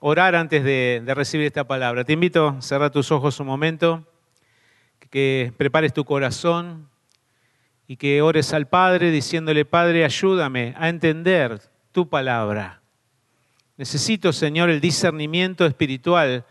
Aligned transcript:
orar 0.00 0.34
antes 0.34 0.64
de, 0.64 1.02
recibir 1.14 1.46
esta 1.46 1.64
palabra. 1.64 2.04
Te 2.04 2.14
invito 2.14 2.48
a 2.48 2.62
cerrar 2.62 2.90
tus 2.90 3.12
ojos 3.12 3.38
un 3.38 3.46
momento, 3.46 4.04
que 5.10 5.52
prepares 5.56 5.92
tu 5.92 6.04
corazón 6.04 6.88
y 7.86 7.96
que 7.96 8.22
ores 8.22 8.52
al 8.52 8.68
Padre 8.68 9.10
diciéndole, 9.10 9.64
Padre, 9.64 10.04
ayúdame 10.04 10.74
a 10.78 10.88
entender 10.88 11.60
tu 11.92 12.08
palabra. 12.08 12.80
Necesito, 13.76 14.32
Señor, 14.32 14.70
el 14.70 14.80
discernimiento 14.80 15.66
espiritual, 15.66 16.44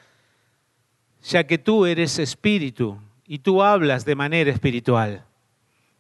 ya 1.23 1.45
que 1.45 1.58
tú 1.58 1.86
eres 1.86 2.20
espíritu 2.20 3.00
y 3.25 3.39
tú 3.39 3.63
hablas 3.63 4.03
de 4.03 4.16
manera 4.16 4.52
espiritual. 4.52 5.23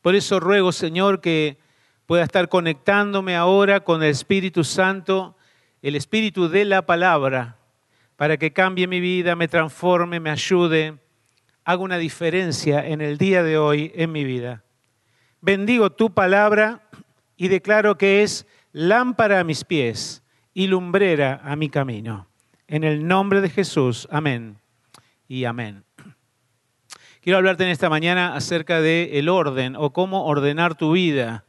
Por 0.01 0.15
eso 0.15 0.39
ruego, 0.39 0.71
Señor, 0.71 1.21
que 1.21 1.57
pueda 2.05 2.23
estar 2.23 2.49
conectándome 2.49 3.35
ahora 3.35 3.81
con 3.81 4.03
el 4.03 4.09
Espíritu 4.09 4.63
Santo 4.63 5.35
el 5.81 5.95
espíritu 5.95 6.49
de 6.49 6.65
la 6.65 6.85
palabra 6.85 7.57
para 8.15 8.37
que 8.37 8.51
cambie 8.51 8.87
mi 8.87 8.99
vida, 8.99 9.35
me 9.35 9.47
transforme, 9.47 10.19
me 10.19 10.29
ayude, 10.29 10.97
haga 11.63 11.81
una 11.81 11.97
diferencia 11.97 12.85
en 12.85 13.01
el 13.01 13.17
día 13.17 13.43
de 13.43 13.57
hoy 13.57 13.91
en 13.95 14.11
mi 14.11 14.23
vida. 14.23 14.63
Bendigo 15.41 15.91
tu 15.91 16.13
palabra 16.13 16.81
y 17.37 17.47
declaro 17.47 17.97
que 17.97 18.23
es 18.23 18.45
lámpara 18.73 19.39
a 19.39 19.43
mis 19.43 19.63
pies 19.63 20.21
y 20.53 20.67
lumbrera 20.67 21.39
a 21.43 21.55
mi 21.55 21.69
camino. 21.69 22.27
En 22.67 22.83
el 22.83 23.07
nombre 23.07 23.39
de 23.39 23.49
Jesús, 23.49 24.07
amén 24.11 24.57
y 25.27 25.45
amén. 25.45 25.85
Quiero 27.21 27.37
hablarte 27.37 27.63
en 27.63 27.69
esta 27.69 27.89
mañana 27.89 28.35
acerca 28.35 28.81
de 28.81 29.19
el 29.19 29.29
orden 29.29 29.75
o 29.77 29.91
cómo 29.91 30.25
ordenar 30.25 30.75
tu 30.75 30.91
vida. 30.91 31.45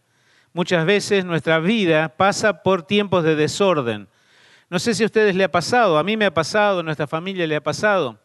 Muchas 0.53 0.85
veces 0.85 1.25
nuestra 1.25 1.59
vida 1.59 2.17
pasa 2.17 2.63
por 2.63 2.83
tiempos 2.83 3.25
de 3.25 3.37
desorden. 3.37 4.09
No 4.71 4.79
sé 4.79 4.95
si 4.95 5.03
a 5.03 5.07
ustedes 5.07 5.35
le 5.35 5.43
ha 5.43 5.51
pasado, 5.51 5.99
a 5.99 6.05
mí 6.05 6.17
me 6.17 6.27
ha 6.27 6.33
pasado, 6.33 6.79
a 6.79 6.83
nuestra 6.85 7.09
familia 7.09 7.45
le 7.45 7.57
ha 7.57 7.61
pasado. 7.61 8.21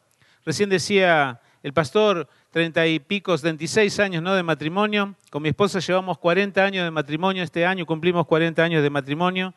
Recién 0.46 0.70
decía 0.70 1.42
el 1.64 1.74
pastor, 1.74 2.30
treinta 2.52 2.86
y 2.86 3.00
pico, 3.00 3.36
26 3.36 4.00
años 4.00 4.22
¿no? 4.22 4.36
de 4.36 4.44
matrimonio. 4.44 5.16
Con 5.32 5.42
mi 5.42 5.50
esposa 5.50 5.80
llevamos 5.80 6.20
40 6.20 6.64
años 6.64 6.86
de 6.86 6.92
matrimonio, 6.92 7.42
este 7.42 7.66
año 7.66 7.88
cumplimos 7.88 8.28
40 8.28 8.64
años 8.64 8.84
de 8.84 8.92
matrimonio. 8.92 9.56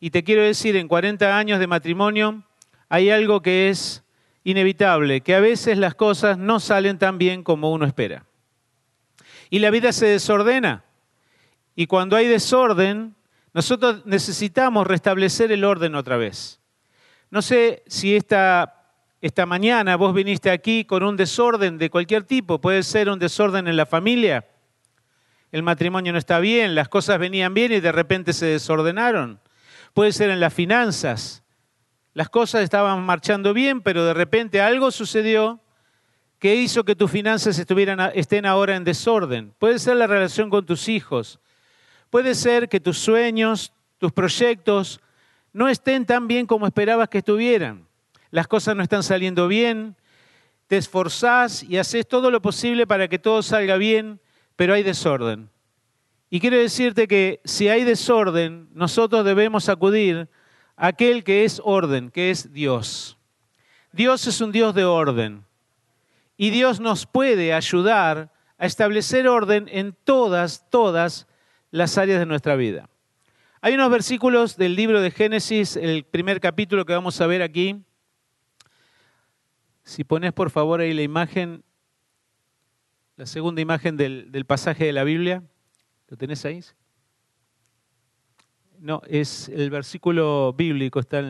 Y 0.00 0.10
te 0.10 0.24
quiero 0.24 0.42
decir, 0.42 0.74
en 0.74 0.88
40 0.88 1.38
años 1.38 1.60
de 1.60 1.68
matrimonio 1.68 2.42
hay 2.88 3.10
algo 3.10 3.40
que 3.40 3.68
es 3.68 4.02
inevitable, 4.42 5.20
que 5.20 5.36
a 5.36 5.40
veces 5.40 5.78
las 5.78 5.94
cosas 5.94 6.36
no 6.36 6.58
salen 6.58 6.98
tan 6.98 7.16
bien 7.16 7.44
como 7.44 7.70
uno 7.70 7.86
espera. 7.86 8.26
Y 9.50 9.60
la 9.60 9.70
vida 9.70 9.92
se 9.92 10.06
desordena. 10.06 10.82
Y 11.76 11.86
cuando 11.86 12.16
hay 12.16 12.26
desorden, 12.26 13.14
nosotros 13.54 14.04
necesitamos 14.04 14.84
restablecer 14.86 15.52
el 15.52 15.64
orden 15.64 15.94
otra 15.94 16.16
vez. 16.16 16.60
No 17.30 17.40
sé 17.40 17.84
si 17.86 18.16
esta, 18.16 18.90
esta 19.20 19.46
mañana 19.46 19.96
vos 19.96 20.12
viniste 20.12 20.50
aquí 20.50 20.84
con 20.84 21.04
un 21.04 21.16
desorden 21.16 21.78
de 21.78 21.88
cualquier 21.88 22.24
tipo. 22.24 22.60
Puede 22.60 22.82
ser 22.82 23.08
un 23.08 23.20
desorden 23.20 23.68
en 23.68 23.76
la 23.76 23.86
familia. 23.86 24.44
El 25.52 25.62
matrimonio 25.62 26.12
no 26.12 26.18
está 26.18 26.40
bien, 26.40 26.74
las 26.74 26.88
cosas 26.88 27.20
venían 27.20 27.54
bien 27.54 27.70
y 27.70 27.78
de 27.78 27.92
repente 27.92 28.32
se 28.32 28.46
desordenaron. 28.46 29.40
Puede 29.92 30.10
ser 30.10 30.30
en 30.30 30.40
las 30.40 30.52
finanzas. 30.52 31.44
Las 32.12 32.28
cosas 32.28 32.62
estaban 32.62 33.04
marchando 33.04 33.54
bien, 33.54 33.82
pero 33.82 34.04
de 34.04 34.14
repente 34.14 34.60
algo 34.60 34.90
sucedió 34.90 35.60
que 36.40 36.56
hizo 36.56 36.84
que 36.84 36.96
tus 36.96 37.08
finanzas 37.08 37.56
estuvieran, 37.56 38.00
estén 38.14 38.46
ahora 38.46 38.74
en 38.74 38.82
desorden. 38.82 39.54
Puede 39.60 39.78
ser 39.78 39.94
la 39.96 40.08
relación 40.08 40.50
con 40.50 40.66
tus 40.66 40.88
hijos. 40.88 41.38
Puede 42.10 42.34
ser 42.34 42.68
que 42.68 42.80
tus 42.80 42.98
sueños, 42.98 43.72
tus 43.98 44.12
proyectos 44.12 45.00
no 45.52 45.68
estén 45.68 46.04
tan 46.04 46.28
bien 46.28 46.46
como 46.46 46.66
esperabas 46.66 47.08
que 47.08 47.18
estuvieran. 47.18 47.86
Las 48.30 48.48
cosas 48.48 48.74
no 48.76 48.82
están 48.82 49.02
saliendo 49.02 49.48
bien, 49.48 49.96
te 50.66 50.76
esforzás 50.76 51.62
y 51.62 51.78
haces 51.78 52.06
todo 52.06 52.30
lo 52.30 52.42
posible 52.42 52.86
para 52.86 53.08
que 53.08 53.18
todo 53.18 53.42
salga 53.42 53.76
bien, 53.76 54.20
pero 54.56 54.74
hay 54.74 54.82
desorden. 54.82 55.50
Y 56.30 56.40
quiero 56.40 56.56
decirte 56.56 57.06
que 57.06 57.40
si 57.44 57.68
hay 57.68 57.84
desorden, 57.84 58.68
nosotros 58.74 59.24
debemos 59.24 59.68
acudir 59.68 60.28
a 60.76 60.88
aquel 60.88 61.22
que 61.22 61.44
es 61.44 61.60
orden, 61.64 62.10
que 62.10 62.30
es 62.30 62.52
Dios. 62.52 63.16
Dios 63.92 64.26
es 64.26 64.40
un 64.40 64.50
Dios 64.50 64.74
de 64.74 64.84
orden. 64.84 65.44
Y 66.36 66.50
Dios 66.50 66.80
nos 66.80 67.06
puede 67.06 67.54
ayudar 67.54 68.32
a 68.58 68.66
establecer 68.66 69.28
orden 69.28 69.68
en 69.70 69.94
todas, 70.04 70.68
todas 70.70 71.28
las 71.74 71.98
áreas 71.98 72.20
de 72.20 72.26
nuestra 72.26 72.54
vida. 72.54 72.88
Hay 73.60 73.74
unos 73.74 73.90
versículos 73.90 74.56
del 74.56 74.76
libro 74.76 75.00
de 75.00 75.10
Génesis, 75.10 75.76
el 75.76 76.04
primer 76.04 76.38
capítulo 76.38 76.84
que 76.84 76.92
vamos 76.92 77.20
a 77.20 77.26
ver 77.26 77.42
aquí. 77.42 77.82
Si 79.82 80.04
pones 80.04 80.32
por 80.32 80.50
favor 80.50 80.80
ahí 80.80 80.94
la 80.94 81.02
imagen, 81.02 81.64
la 83.16 83.26
segunda 83.26 83.60
imagen 83.60 83.96
del, 83.96 84.44
pasaje 84.46 84.84
de 84.84 84.92
la 84.92 85.02
Biblia, 85.02 85.42
¿lo 86.06 86.16
tenés 86.16 86.44
ahí? 86.44 86.60
No, 88.78 89.02
es 89.08 89.48
el 89.48 89.68
versículo 89.70 90.52
bíblico, 90.52 91.00
está 91.00 91.24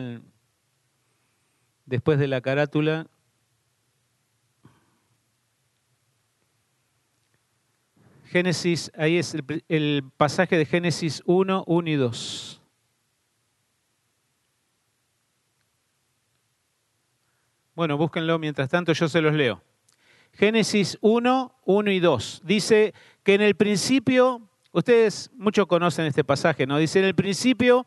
después 1.87 2.19
de 2.19 2.27
la 2.27 2.41
carátula. 2.41 3.07
Génesis, 8.35 8.91
ahí 8.97 9.17
es 9.17 9.33
el, 9.69 10.03
pasaje 10.17 10.57
de 10.57 10.65
Génesis 10.65 11.23
1, 11.25 11.63
1 11.65 11.89
y 11.89 11.95
2. 11.95 12.61
Bueno, 17.75 17.97
búsquenlo 17.97 18.37
mientras 18.37 18.67
tanto, 18.67 18.91
yo 18.91 19.07
se 19.07 19.21
los 19.21 19.33
leo. 19.33 19.63
Génesis 20.33 20.97
1, 20.99 21.55
1 21.63 21.91
y 21.91 21.99
2. 22.01 22.41
Dice 22.43 22.93
que 23.23 23.35
en 23.35 23.41
el 23.41 23.55
principio, 23.55 24.41
ustedes 24.73 25.31
muchos 25.37 25.65
conocen 25.65 26.05
este 26.05 26.25
pasaje, 26.25 26.67
¿no? 26.67 26.77
Dice, 26.77 26.99
en 26.99 27.05
el 27.05 27.15
principio 27.15 27.85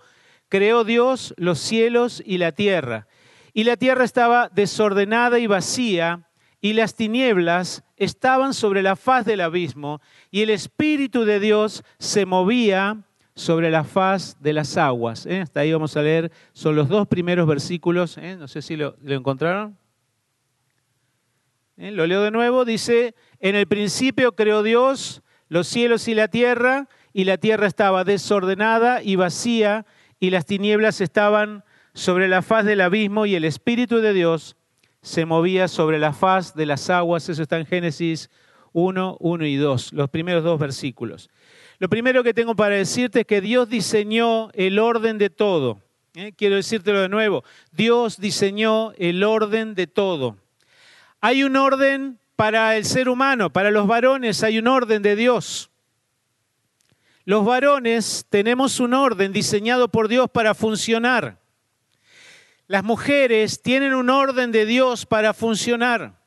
creó 0.48 0.82
Dios 0.82 1.34
los 1.36 1.58
cielos 1.58 2.22
y 2.24 2.38
la 2.38 2.52
tierra. 2.52 3.06
Y 3.52 3.64
la 3.64 3.76
tierra 3.76 4.02
estaba 4.02 4.48
desordenada 4.48 5.38
y 5.40 5.46
vacía, 5.46 6.27
y 6.60 6.72
las 6.72 6.94
tinieblas 6.94 7.84
estaban 7.96 8.54
sobre 8.54 8.82
la 8.82 8.96
faz 8.96 9.24
del 9.24 9.40
abismo 9.40 10.00
y 10.30 10.42
el 10.42 10.50
Espíritu 10.50 11.24
de 11.24 11.40
Dios 11.40 11.84
se 11.98 12.26
movía 12.26 13.04
sobre 13.34 13.70
la 13.70 13.84
faz 13.84 14.36
de 14.40 14.52
las 14.52 14.76
aguas. 14.76 15.24
¿eh? 15.26 15.40
Hasta 15.40 15.60
ahí 15.60 15.72
vamos 15.72 15.96
a 15.96 16.02
leer, 16.02 16.32
son 16.52 16.74
los 16.74 16.88
dos 16.88 17.06
primeros 17.06 17.46
versículos, 17.46 18.18
¿eh? 18.18 18.36
no 18.36 18.48
sé 18.48 18.62
si 18.62 18.76
lo, 18.76 18.96
encontraron. 19.06 19.78
¿Eh? 21.76 21.92
Lo 21.92 22.06
leo 22.06 22.22
de 22.22 22.32
nuevo, 22.32 22.64
dice, 22.64 23.14
en 23.38 23.54
el 23.54 23.68
principio 23.68 24.34
creó 24.34 24.62
Dios 24.64 25.22
los 25.48 25.66
cielos 25.66 26.08
y 26.08 26.14
la 26.14 26.28
tierra, 26.28 26.88
y 27.12 27.24
la 27.24 27.38
tierra 27.38 27.66
estaba 27.66 28.04
desordenada 28.04 29.02
y 29.02 29.16
vacía, 29.16 29.86
y 30.20 30.30
las 30.30 30.44
tinieblas 30.44 31.00
estaban 31.00 31.64
sobre 31.94 32.28
la 32.28 32.42
faz 32.42 32.66
del 32.66 32.80
abismo, 32.80 33.24
y 33.24 33.34
el 33.34 33.44
Espíritu 33.44 34.00
de 34.00 34.12
Dios 34.12 34.57
se 35.02 35.24
movía 35.24 35.68
sobre 35.68 35.98
la 35.98 36.12
faz 36.12 36.54
de 36.54 36.66
las 36.66 36.90
aguas. 36.90 37.28
Eso 37.28 37.42
está 37.42 37.58
en 37.58 37.66
Génesis 37.66 38.30
1, 38.72 39.16
1 39.20 39.46
y 39.46 39.56
2, 39.56 39.92
los 39.92 40.10
primeros 40.10 40.44
dos 40.44 40.58
versículos. 40.58 41.30
Lo 41.78 41.88
primero 41.88 42.24
que 42.24 42.34
tengo 42.34 42.56
para 42.56 42.76
decirte 42.76 43.20
es 43.20 43.26
que 43.26 43.40
Dios 43.40 43.68
diseñó 43.68 44.50
el 44.52 44.78
orden 44.78 45.18
de 45.18 45.30
todo. 45.30 45.80
¿eh? 46.14 46.32
Quiero 46.36 46.56
decírtelo 46.56 47.00
de 47.00 47.08
nuevo. 47.08 47.44
Dios 47.72 48.20
diseñó 48.20 48.92
el 48.98 49.22
orden 49.22 49.74
de 49.74 49.86
todo. 49.86 50.36
Hay 51.20 51.44
un 51.44 51.56
orden 51.56 52.18
para 52.36 52.76
el 52.76 52.84
ser 52.84 53.08
humano, 53.08 53.50
para 53.52 53.70
los 53.70 53.86
varones 53.88 54.44
hay 54.44 54.58
un 54.58 54.68
orden 54.68 55.02
de 55.02 55.16
Dios. 55.16 55.70
Los 57.24 57.44
varones 57.44 58.26
tenemos 58.30 58.80
un 58.80 58.94
orden 58.94 59.32
diseñado 59.32 59.88
por 59.88 60.08
Dios 60.08 60.30
para 60.30 60.54
funcionar. 60.54 61.38
Las 62.68 62.84
mujeres 62.84 63.62
tienen 63.62 63.94
un 63.94 64.10
orden 64.10 64.52
de 64.52 64.66
Dios 64.66 65.06
para 65.06 65.32
funcionar. 65.32 66.22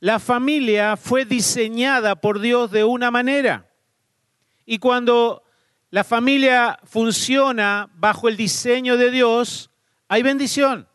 La 0.00 0.18
familia 0.18 0.98
fue 0.98 1.24
diseñada 1.24 2.14
por 2.14 2.40
Dios 2.40 2.70
de 2.70 2.84
una 2.84 3.10
manera. 3.10 3.66
Y 4.66 4.78
cuando 4.78 5.42
la 5.88 6.04
familia 6.04 6.78
funciona 6.84 7.88
bajo 7.94 8.28
el 8.28 8.36
diseño 8.36 8.98
de 8.98 9.10
Dios, 9.10 9.70
hay 10.08 10.22
bendición. 10.22 10.86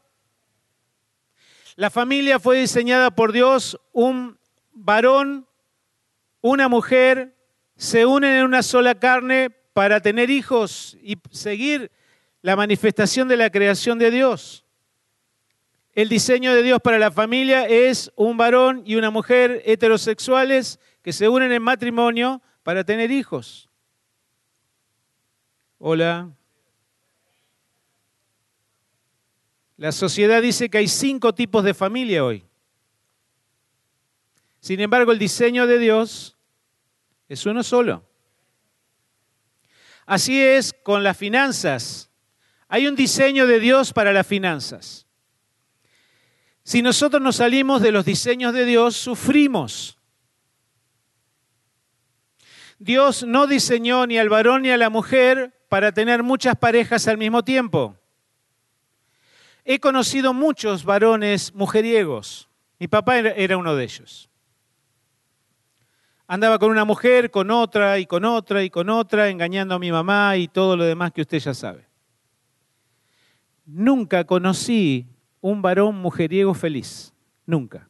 La 1.75 1.89
familia 1.89 2.39
fue 2.39 2.59
diseñada 2.59 3.09
por 3.09 3.31
Dios, 3.31 3.79
un 3.93 4.37
varón, 4.73 5.47
una 6.41 6.67
mujer, 6.67 7.35
se 7.77 8.05
unen 8.05 8.35
en 8.35 8.45
una 8.45 8.61
sola 8.61 8.93
carne 8.93 9.49
para 9.49 10.01
tener 10.01 10.29
hijos 10.29 10.95
y 11.01 11.17
seguir 11.31 11.91
la 12.41 12.55
manifestación 12.55 13.27
de 13.27 13.38
la 13.38 13.49
creación 13.49 13.99
de 13.99 14.11
Dios. 14.11 14.65
El 15.93 16.09
diseño 16.09 16.53
de 16.53 16.63
Dios 16.63 16.79
para 16.81 16.99
la 16.99 17.11
familia 17.11 17.67
es 17.67 18.11
un 18.15 18.38
varón 18.38 18.83
y 18.85 18.95
una 18.95 19.11
mujer 19.11 19.61
heterosexuales 19.65 20.79
que 21.01 21.11
se 21.11 21.27
unen 21.27 21.51
en 21.51 21.61
matrimonio 21.61 22.41
para 22.63 22.83
tener 22.83 23.11
hijos. 23.11 23.69
Hola. 25.77 26.31
La 29.77 29.91
sociedad 29.91 30.41
dice 30.41 30.69
que 30.69 30.77
hay 30.77 30.88
cinco 30.88 31.33
tipos 31.33 31.63
de 31.63 31.73
familia 31.73 32.23
hoy. 32.23 32.45
Sin 34.59 34.79
embargo, 34.79 35.11
el 35.11 35.17
diseño 35.17 35.65
de 35.65 35.79
Dios 35.79 36.38
es 37.27 37.45
uno 37.47 37.63
solo. 37.63 38.07
Así 40.05 40.39
es 40.39 40.71
con 40.83 41.03
las 41.03 41.17
finanzas. 41.17 42.10
Hay 42.73 42.88
un 42.88 42.95
diseño 42.95 43.47
de 43.47 43.59
Dios 43.59 43.91
para 43.91 44.13
las 44.13 44.25
finanzas. 44.25 45.06
Si 46.63 46.81
nosotros 46.81 47.21
nos 47.21 47.35
salimos 47.35 47.81
de 47.81 47.91
los 47.91 48.06
diseños 48.06 48.53
de 48.53 48.63
Dios, 48.63 48.95
sufrimos. 48.95 50.00
Dios 52.79 53.23
no 53.23 53.45
diseñó 53.45 54.07
ni 54.07 54.18
al 54.18 54.29
varón 54.29 54.62
ni 54.62 54.69
a 54.69 54.77
la 54.77 54.89
mujer 54.89 55.53
para 55.68 55.91
tener 55.91 56.23
muchas 56.23 56.56
parejas 56.56 57.09
al 57.09 57.18
mismo 57.18 57.44
tiempo. 57.44 57.97
He 59.65 59.81
conocido 59.81 60.33
muchos 60.33 60.85
varones 60.85 61.53
mujeriegos. 61.53 62.47
Mi 62.79 62.88
papá 62.88 63.19
era 63.19 63.57
uno 63.57 63.75
de 63.75 63.83
ellos. 63.83 64.29
Andaba 66.25 66.57
con 66.57 66.71
una 66.71 66.85
mujer, 66.85 67.31
con 67.31 67.51
otra 67.51 68.00
y 68.00 68.06
con 68.06 68.24
otra 68.24 68.63
y 68.63 68.69
con 68.69 68.89
otra, 68.89 69.27
engañando 69.27 69.75
a 69.75 69.79
mi 69.79 69.91
mamá 69.91 70.38
y 70.38 70.47
todo 70.47 70.77
lo 70.77 70.85
demás 70.85 71.12
que 71.12 71.19
usted 71.19 71.39
ya 71.39 71.53
sabe. 71.53 71.90
Nunca 73.65 74.23
conocí 74.25 75.07
un 75.39 75.61
varón 75.61 75.95
mujeriego 75.95 76.53
feliz. 76.53 77.13
Nunca. 77.45 77.89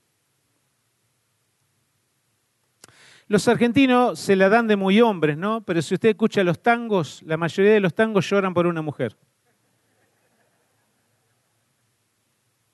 Los 3.28 3.48
argentinos 3.48 4.20
se 4.20 4.36
la 4.36 4.50
dan 4.50 4.68
de 4.68 4.76
muy 4.76 5.00
hombres, 5.00 5.38
¿no? 5.38 5.62
Pero 5.62 5.82
si 5.82 5.94
usted 5.94 6.10
escucha 6.10 6.44
los 6.44 6.62
tangos, 6.62 7.24
la 7.24 7.38
mayoría 7.38 7.72
de 7.72 7.80
los 7.80 7.94
tangos 7.94 8.30
lloran 8.30 8.54
por 8.54 8.68
una 8.68 8.82
mujer. 8.82 9.18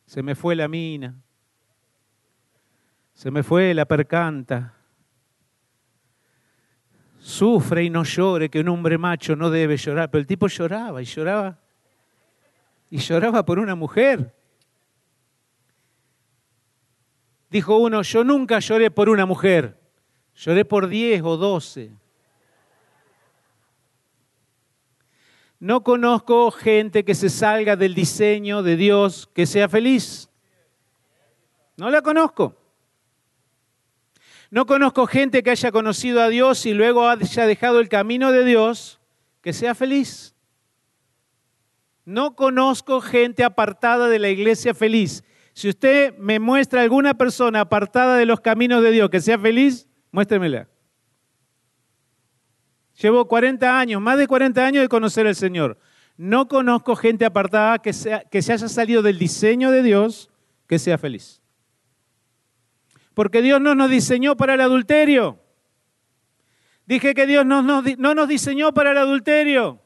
Se 0.07 0.23
me 0.23 0.33
fue 0.33 0.55
la 0.55 0.67
mina. 0.67 1.15
Se 3.13 3.29
me 3.29 3.43
fue 3.43 3.73
la 3.73 3.85
percanta. 3.85 4.73
Sufre 7.19 7.83
y 7.83 7.89
no 7.89 8.03
llore, 8.03 8.49
que 8.49 8.61
un 8.61 8.69
hombre 8.69 8.97
macho 8.97 9.35
no 9.35 9.49
debe 9.49 9.77
llorar. 9.77 10.09
Pero 10.09 10.21
el 10.21 10.27
tipo 10.27 10.47
lloraba 10.47 11.01
y 11.01 11.05
lloraba. 11.05 11.59
Y 12.89 12.99
lloraba 12.99 13.45
por 13.45 13.59
una 13.59 13.75
mujer. 13.75 14.33
Dijo 17.49 17.77
uno, 17.77 18.01
yo 18.01 18.23
nunca 18.23 18.59
lloré 18.59 18.91
por 18.91 19.09
una 19.09 19.25
mujer. 19.25 19.79
Lloré 20.35 20.65
por 20.65 20.87
diez 20.87 21.21
o 21.23 21.37
doce. 21.37 21.91
No 25.59 25.83
conozco 25.83 26.51
gente 26.51 27.03
que 27.03 27.15
se 27.15 27.29
salga 27.29 27.75
del 27.75 27.95
diseño 27.95 28.61
de 28.61 28.75
Dios 28.75 29.27
que 29.33 29.47
sea 29.47 29.67
feliz. 29.67 30.29
No 31.77 31.89
la 31.89 32.01
conozco. 32.01 32.55
No 34.49 34.65
conozco 34.65 35.07
gente 35.07 35.43
que 35.43 35.49
haya 35.49 35.71
conocido 35.71 36.21
a 36.21 36.29
Dios 36.29 36.65
y 36.65 36.73
luego 36.73 37.07
haya 37.07 37.45
dejado 37.45 37.79
el 37.79 37.89
camino 37.89 38.31
de 38.31 38.45
Dios 38.45 38.99
que 39.41 39.51
sea 39.51 39.75
feliz. 39.75 40.36
No 42.07 42.37
conozco 42.37 43.01
gente 43.01 43.43
apartada 43.43 44.07
de 44.07 44.17
la 44.17 44.29
iglesia 44.29 44.73
feliz. 44.73 45.25
Si 45.51 45.67
usted 45.67 46.17
me 46.17 46.39
muestra 46.39 46.81
alguna 46.81 47.15
persona 47.15 47.59
apartada 47.59 48.15
de 48.15 48.25
los 48.25 48.39
caminos 48.39 48.81
de 48.81 48.91
Dios 48.91 49.09
que 49.09 49.19
sea 49.19 49.37
feliz, 49.37 49.89
muéstremela. 50.09 50.69
Llevo 53.01 53.27
40 53.27 53.77
años, 53.77 54.01
más 54.01 54.17
de 54.17 54.25
40 54.25 54.65
años 54.65 54.83
de 54.83 54.87
conocer 54.87 55.27
al 55.27 55.35
Señor. 55.35 55.79
No 56.15 56.47
conozco 56.47 56.95
gente 56.95 57.25
apartada 57.25 57.79
que, 57.79 57.91
sea, 57.91 58.21
que 58.21 58.41
se 58.41 58.53
haya 58.53 58.69
salido 58.69 59.01
del 59.01 59.19
diseño 59.19 59.69
de 59.69 59.83
Dios 59.83 60.29
que 60.65 60.79
sea 60.79 60.97
feliz. 60.97 61.41
Porque 63.13 63.41
Dios 63.41 63.59
no 63.59 63.75
nos 63.75 63.89
diseñó 63.89 64.37
para 64.37 64.53
el 64.53 64.61
adulterio. 64.61 65.41
Dije 66.85 67.13
que 67.13 67.27
Dios 67.27 67.45
no, 67.45 67.61
no 67.61 68.15
nos 68.15 68.27
diseñó 68.29 68.73
para 68.73 68.91
el 68.91 68.97
adulterio. 68.97 69.81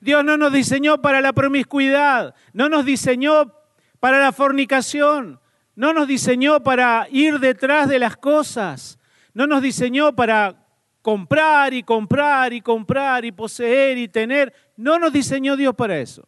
Dios 0.00 0.24
no 0.24 0.36
nos 0.36 0.52
diseñó 0.52 1.00
para 1.00 1.20
la 1.20 1.32
promiscuidad. 1.32 2.34
No 2.52 2.68
nos 2.68 2.84
diseñó 2.84 3.52
para 4.00 4.18
la 4.18 4.32
fornicación. 4.32 5.40
No 5.76 5.92
nos 5.92 6.08
diseñó 6.08 6.62
para 6.62 7.06
ir 7.10 7.38
detrás 7.38 7.88
de 7.88 7.98
las 7.98 8.16
cosas. 8.16 8.98
No 9.34 9.46
nos 9.46 9.62
diseñó 9.62 10.14
para 10.14 10.66
comprar 11.02 11.74
y 11.74 11.82
comprar 11.82 12.52
y 12.52 12.60
comprar 12.60 13.24
y 13.24 13.32
poseer 13.32 13.98
y 13.98 14.08
tener. 14.08 14.52
No 14.76 14.98
nos 14.98 15.12
diseñó 15.12 15.56
Dios 15.56 15.74
para 15.74 15.98
eso. 15.98 16.26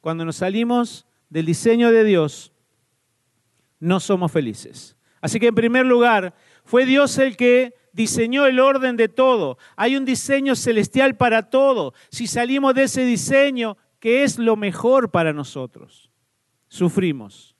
Cuando 0.00 0.24
nos 0.24 0.36
salimos 0.36 1.06
del 1.28 1.46
diseño 1.46 1.90
de 1.90 2.04
Dios, 2.04 2.52
no 3.80 4.00
somos 4.00 4.30
felices. 4.30 4.96
Así 5.20 5.40
que 5.40 5.48
en 5.48 5.54
primer 5.54 5.86
lugar, 5.86 6.34
fue 6.64 6.84
Dios 6.86 7.18
el 7.18 7.36
que 7.36 7.74
diseñó 7.94 8.44
el 8.44 8.60
orden 8.60 8.96
de 8.96 9.08
todo. 9.08 9.56
Hay 9.76 9.96
un 9.96 10.04
diseño 10.04 10.54
celestial 10.54 11.16
para 11.16 11.48
todo. 11.48 11.94
Si 12.10 12.26
salimos 12.26 12.74
de 12.74 12.82
ese 12.82 13.06
diseño, 13.06 13.78
que 14.00 14.24
es 14.24 14.38
lo 14.38 14.56
mejor 14.56 15.10
para 15.10 15.32
nosotros, 15.32 16.10
sufrimos. 16.68 17.56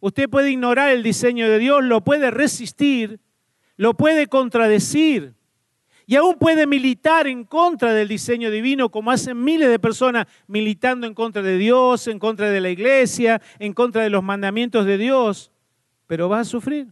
Usted 0.00 0.28
puede 0.28 0.50
ignorar 0.50 0.90
el 0.90 1.04
diseño 1.04 1.48
de 1.48 1.58
Dios, 1.58 1.84
lo 1.84 2.02
puede 2.02 2.30
resistir, 2.30 3.20
lo 3.76 3.94
puede 3.94 4.26
contradecir 4.26 5.34
y 6.10 6.16
aún 6.16 6.38
puede 6.38 6.66
militar 6.66 7.28
en 7.28 7.44
contra 7.44 7.94
del 7.94 8.08
diseño 8.08 8.50
divino, 8.50 8.88
como 8.88 9.12
hacen 9.12 9.44
miles 9.44 9.68
de 9.68 9.78
personas 9.78 10.26
militando 10.48 11.06
en 11.06 11.14
contra 11.14 11.40
de 11.40 11.56
Dios, 11.56 12.08
en 12.08 12.18
contra 12.18 12.50
de 12.50 12.60
la 12.60 12.70
iglesia, 12.70 13.40
en 13.60 13.72
contra 13.74 14.02
de 14.02 14.10
los 14.10 14.24
mandamientos 14.24 14.86
de 14.86 14.98
Dios, 14.98 15.52
pero 16.08 16.28
va 16.28 16.40
a 16.40 16.44
sufrir. 16.44 16.88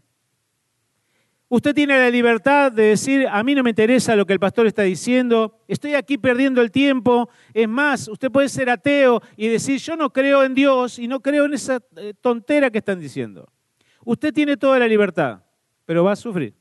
Usted 1.51 1.75
tiene 1.75 1.97
la 1.97 2.11
libertad 2.11 2.71
de 2.71 2.83
decir, 2.83 3.27
a 3.27 3.43
mí 3.43 3.55
no 3.55 3.63
me 3.63 3.71
interesa 3.71 4.15
lo 4.15 4.27
que 4.27 4.35
el 4.35 4.39
pastor 4.39 4.67
está 4.67 4.83
diciendo, 4.83 5.59
estoy 5.67 5.95
aquí 5.95 6.19
perdiendo 6.19 6.61
el 6.61 6.71
tiempo. 6.71 7.31
Es 7.55 7.67
más, 7.67 8.07
usted 8.09 8.31
puede 8.31 8.51
ser 8.51 8.69
ateo 8.69 9.23
y 9.35 9.49
decir, 9.49 9.81
yo 9.81 9.97
no 9.97 10.13
creo 10.13 10.45
en 10.45 10.55
Dios 10.55 10.99
y 10.99 11.09
no 11.09 11.21
creo 11.21 11.47
en 11.47 11.55
esa 11.55 11.81
eh, 11.97 12.13
tontera 12.21 12.71
que 12.71 12.79
están 12.79 13.01
diciendo. 13.01 13.51
Usted 14.05 14.35
tiene 14.35 14.59
toda 14.59 14.79
la 14.79 14.87
libertad, 14.87 15.43
pero 15.87 16.05
va 16.05 16.13
a 16.13 16.17
sufrir. 16.17 16.55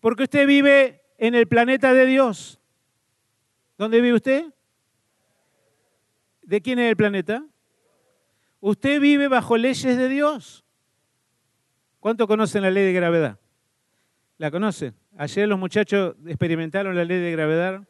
Porque 0.00 0.22
usted 0.22 0.46
vive 0.46 1.02
en 1.18 1.34
el 1.34 1.46
planeta 1.46 1.92
de 1.92 2.06
Dios. 2.06 2.58
¿Dónde 3.76 4.00
vive 4.00 4.16
usted? 4.16 4.46
¿De 6.40 6.62
quién 6.62 6.78
es 6.78 6.88
el 6.88 6.96
planeta? 6.96 7.44
Usted 8.60 8.98
vive 8.98 9.28
bajo 9.28 9.58
leyes 9.58 9.96
de 9.96 10.08
Dios. 10.08 10.64
¿Cuánto 12.00 12.26
conocen 12.26 12.62
la 12.62 12.70
ley 12.70 12.84
de 12.84 12.92
gravedad? 12.92 13.38
¿La 14.36 14.50
conocen? 14.50 14.94
Ayer 15.16 15.48
los 15.48 15.58
muchachos 15.58 16.14
experimentaron 16.26 16.94
la 16.94 17.04
ley 17.04 17.18
de 17.18 17.32
gravedad. 17.32 17.80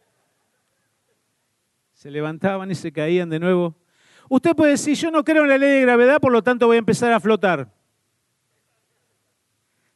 Se 1.92 2.10
levantaban 2.10 2.70
y 2.70 2.74
se 2.74 2.90
caían 2.90 3.28
de 3.28 3.38
nuevo. 3.38 3.76
Usted 4.28 4.54
puede 4.54 4.72
decir, 4.72 4.96
yo 4.96 5.10
no 5.10 5.24
creo 5.24 5.42
en 5.42 5.50
la 5.50 5.58
ley 5.58 5.70
de 5.70 5.80
gravedad, 5.82 6.20
por 6.20 6.32
lo 6.32 6.42
tanto 6.42 6.66
voy 6.66 6.76
a 6.76 6.78
empezar 6.78 7.12
a 7.12 7.20
flotar. 7.20 7.70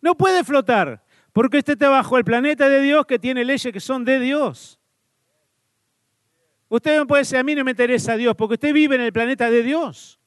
No 0.00 0.16
puede 0.16 0.44
flotar. 0.44 1.02
Porque 1.32 1.58
usted 1.58 1.72
está 1.74 1.88
bajo 1.88 2.18
el 2.18 2.24
planeta 2.24 2.68
de 2.68 2.80
Dios 2.80 3.06
que 3.06 3.18
tiene 3.18 3.44
leyes 3.44 3.72
que 3.72 3.80
son 3.80 4.04
de 4.04 4.20
Dios. 4.20 4.78
Usted 6.68 6.98
no 6.98 7.06
puede 7.06 7.22
decir, 7.22 7.38
a 7.38 7.42
mí 7.42 7.54
no 7.54 7.64
me 7.64 7.70
interesa 7.70 8.16
Dios, 8.16 8.34
porque 8.36 8.54
usted 8.54 8.72
vive 8.72 8.94
en 8.94 9.02
el 9.02 9.12
planeta 9.12 9.50
de 9.50 9.62
Dios. 9.62 10.20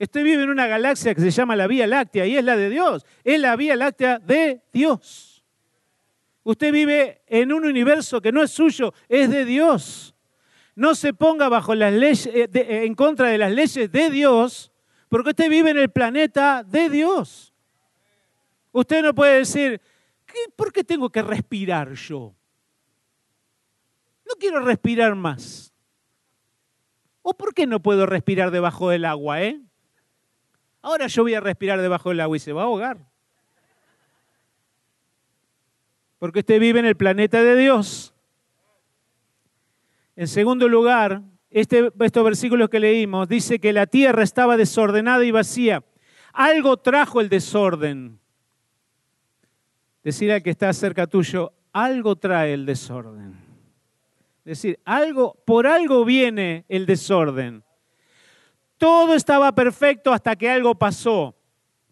Usted 0.00 0.22
vive 0.22 0.42
en 0.44 0.50
una 0.50 0.66
galaxia 0.66 1.14
que 1.14 1.20
se 1.20 1.30
llama 1.30 1.56
la 1.56 1.66
Vía 1.66 1.86
Láctea 1.86 2.26
y 2.26 2.36
es 2.36 2.44
la 2.44 2.56
de 2.56 2.70
Dios. 2.70 3.04
Es 3.24 3.40
la 3.40 3.56
Vía 3.56 3.76
Láctea 3.76 4.18
de 4.18 4.62
Dios. 4.72 5.44
Usted 6.44 6.72
vive 6.72 7.22
en 7.26 7.52
un 7.52 7.64
universo 7.64 8.20
que 8.20 8.32
no 8.32 8.42
es 8.42 8.50
suyo, 8.50 8.94
es 9.08 9.28
de 9.30 9.44
Dios. 9.44 10.14
No 10.74 10.94
se 10.94 11.12
ponga 11.12 11.48
bajo 11.48 11.74
las 11.74 11.92
leyes, 11.92 12.26
eh, 12.26 12.48
eh, 12.52 12.84
en 12.84 12.94
contra 12.94 13.28
de 13.28 13.38
las 13.38 13.52
leyes 13.52 13.90
de 13.90 14.10
Dios, 14.10 14.70
porque 15.08 15.30
usted 15.30 15.50
vive 15.50 15.70
en 15.70 15.78
el 15.78 15.90
planeta 15.90 16.62
de 16.62 16.88
Dios. 16.88 17.52
Usted 18.70 19.02
no 19.02 19.14
puede 19.14 19.38
decir, 19.38 19.80
¿Por 20.56 20.72
qué 20.72 20.84
tengo 20.84 21.10
que 21.10 21.22
respirar 21.22 21.92
yo? 21.94 22.34
No 24.26 24.34
quiero 24.38 24.60
respirar 24.60 25.14
más. 25.14 25.72
¿O 27.22 27.34
por 27.34 27.54
qué 27.54 27.66
no 27.66 27.80
puedo 27.80 28.06
respirar 28.06 28.50
debajo 28.50 28.90
del 28.90 29.04
agua, 29.04 29.42
eh? 29.42 29.60
Ahora 30.82 31.06
yo 31.06 31.22
voy 31.22 31.34
a 31.34 31.40
respirar 31.40 31.80
debajo 31.80 32.10
del 32.10 32.20
agua 32.20 32.36
y 32.36 32.40
se 32.40 32.52
va 32.52 32.62
a 32.62 32.64
ahogar. 32.66 32.98
Porque 36.18 36.40
usted 36.40 36.60
vive 36.60 36.80
en 36.80 36.86
el 36.86 36.96
planeta 36.96 37.42
de 37.42 37.56
Dios. 37.56 38.14
En 40.16 40.26
segundo 40.26 40.68
lugar, 40.68 41.22
este, 41.50 41.92
estos 42.00 42.24
versículos 42.24 42.68
que 42.68 42.80
leímos 42.80 43.28
dice 43.28 43.58
que 43.58 43.72
la 43.72 43.86
tierra 43.86 44.22
estaba 44.22 44.56
desordenada 44.56 45.24
y 45.24 45.30
vacía. 45.30 45.84
Algo 46.32 46.76
trajo 46.76 47.20
el 47.20 47.28
desorden. 47.28 48.18
Decir 50.02 50.32
al 50.32 50.42
que 50.42 50.50
está 50.50 50.72
cerca 50.72 51.06
tuyo, 51.06 51.52
algo 51.72 52.16
trae 52.16 52.54
el 52.54 52.66
desorden. 52.66 53.36
Es 54.44 54.62
decir, 54.62 54.80
algo, 54.84 55.36
por 55.44 55.66
algo 55.66 56.04
viene 56.04 56.64
el 56.68 56.86
desorden. 56.86 57.62
Todo 58.78 59.14
estaba 59.14 59.52
perfecto 59.52 60.12
hasta 60.12 60.36
que 60.36 60.48
algo 60.48 60.76
pasó. 60.76 61.36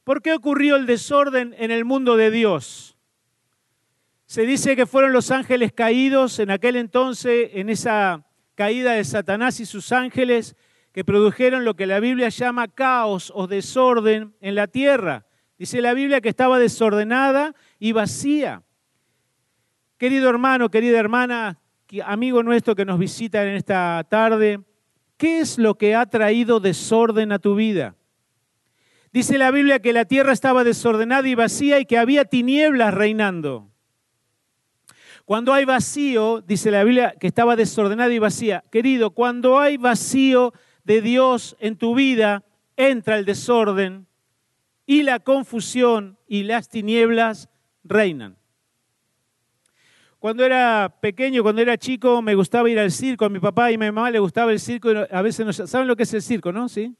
¿Por 0.05 0.23
qué 0.23 0.33
ocurrió 0.33 0.77
el 0.77 0.87
desorden 0.87 1.55
en 1.59 1.73
el 1.73 1.85
mundo 1.85 2.17
de 2.17 2.31
Dios? 2.31 2.97
Se 4.27 4.47
dice 4.47 4.77
que 4.77 4.87
fueron 4.87 5.13
los 5.13 5.33
ángeles 5.33 5.73
caídos 5.73 6.39
en 6.39 6.51
aquel 6.51 6.77
entonces, 6.77 7.51
en 7.55 7.71
esa 7.71 8.25
caída 8.55 8.93
de 8.93 9.05
Satanás 9.05 9.59
y 9.59 9.67
sus 9.67 9.91
ángeles, 9.91 10.57
que 10.93 11.05
produjeron 11.05 11.65
lo 11.65 11.75
que 11.75 11.87
la 11.87 12.01
Biblia 12.01 12.29
llama 12.29 12.69
caos 12.69 13.33
o 13.35 13.49
desorden 13.49 14.35
en 14.41 14.55
la 14.55 14.69
tierra. 14.69 15.27
Dice 15.59 15.83
la 15.83 15.93
Biblia 15.93 16.21
que 16.21 16.29
estaba 16.29 16.59
desordenada 16.59 17.55
y 17.79 17.93
vacía. 17.93 18.63
Querido 19.99 20.31
hermano, 20.31 20.71
querida 20.71 20.99
hermana, 20.99 21.61
amigo 22.05 22.43
nuestro 22.43 22.75
que 22.75 22.85
nos 22.85 22.99
visita 22.99 23.45
en 23.45 23.57
esta 23.57 24.05
tarde, 24.09 24.61
¿qué 25.17 25.41
es 25.41 25.59
lo 25.59 25.77
que 25.77 25.95
ha 25.95 26.07
traído 26.07 26.61
desorden 26.61 27.33
a 27.33 27.39
tu 27.39 27.55
vida? 27.55 27.97
Dice 29.13 29.39
la 29.39 29.51
Biblia 29.51 29.81
que 29.81 29.93
la 29.93 30.05
tierra 30.05 30.33
estaba 30.33 30.65
desordenada 30.65 31.27
y 31.27 31.35
vacía 31.35 31.81
y 31.81 31.87
que 31.87 31.99
había 31.99 32.25
tinieblas 32.25 32.93
reinando. 32.93 33.71
Cuando 35.25 35.53
hay 35.53 35.65
vacío, 35.65 36.41
dice 36.41 36.71
la 36.71 36.85
Biblia 36.85 37.15
que 37.19 37.27
estaba 37.27 37.57
desordenada 37.57 38.13
y 38.13 38.19
vacía. 38.19 38.63
Querido, 38.71 39.11
cuando 39.11 39.59
hay 39.59 39.77
vacío 39.77 40.53
de 40.85 41.01
Dios 41.01 41.57
en 41.59 41.77
tu 41.77 41.95
vida, 41.95 42.45
entra 42.77 43.19
el 43.19 43.25
desorden 43.25 44.07
y 44.87 45.03
la 45.03 45.19
confusión 45.19 46.19
y 46.29 46.45
las 46.45 46.69
tinieblas 46.69 47.49
reinan. 47.83 48.37
Cuando 50.19 50.45
era 50.45 50.97
pequeño, 51.01 51.43
cuando 51.43 51.61
era 51.61 51.77
chico, 51.77 52.23
me 52.23 52.35
gustaba 52.35 52.71
ir 52.71 52.79
al 52.79 52.91
circo. 52.91 53.27
A 53.27 53.29
mi 53.29 53.39
papá 53.39 53.71
y 53.71 53.75
a 53.75 53.79
mi 53.79 53.87
mamá 53.87 54.11
le 54.11 54.19
gustaba 54.19 54.51
el 54.51 54.61
circo. 54.61 54.91
a 55.11 55.23
veces 55.23 55.57
¿Saben 55.69 55.87
lo 55.87 55.95
que 55.95 56.05
es 56.05 56.15
el 56.15 56.23
circo, 56.23 56.53
no? 56.53 56.69
¿Sí? 56.69 56.95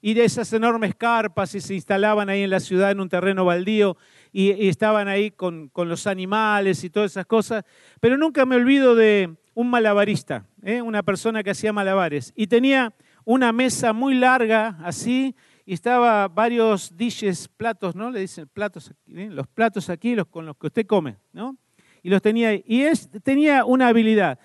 Y 0.00 0.14
de 0.14 0.24
esas 0.24 0.52
enormes 0.52 0.94
carpas 0.96 1.54
y 1.54 1.60
se 1.60 1.74
instalaban 1.74 2.28
ahí 2.28 2.42
en 2.42 2.50
la 2.50 2.60
ciudad 2.60 2.90
en 2.90 3.00
un 3.00 3.08
terreno 3.08 3.44
baldío 3.44 3.96
y, 4.32 4.68
estaban 4.68 5.06
ahí 5.08 5.30
con, 5.30 5.70
los 5.74 6.06
animales 6.06 6.82
y 6.84 6.90
todas 6.90 7.12
esas 7.12 7.24
cosas. 7.24 7.64
Pero 8.00 8.18
nunca 8.18 8.44
me 8.44 8.56
olvido 8.56 8.94
de 8.94 9.36
un 9.54 9.70
malabarista, 9.70 10.44
¿eh? 10.62 10.82
una 10.82 11.02
persona 11.02 11.42
que 11.42 11.50
hacía 11.50 11.72
malabares. 11.72 12.32
Y 12.34 12.48
tenía 12.48 12.92
una 13.24 13.52
mesa 13.52 13.92
muy 13.92 14.14
larga 14.14 14.76
así 14.82 15.36
y 15.64 15.74
estaba 15.74 16.26
varios 16.28 16.96
dishes, 16.96 17.48
platos, 17.48 17.94
¿no? 17.94 18.10
Le 18.10 18.20
dicen 18.20 18.48
platos, 18.52 18.92
¿eh? 19.06 19.28
los 19.30 19.46
platos 19.46 19.88
aquí 19.88 20.16
los, 20.16 20.26
con 20.26 20.46
los 20.46 20.56
que 20.56 20.66
usted 20.66 20.86
come, 20.86 21.16
¿no? 21.32 21.56
Y 22.02 22.10
los 22.10 22.22
tenía. 22.22 22.54
Y 22.54 22.84
tenía 23.22 23.64
una 23.64 23.88
habilidad. 23.88 24.38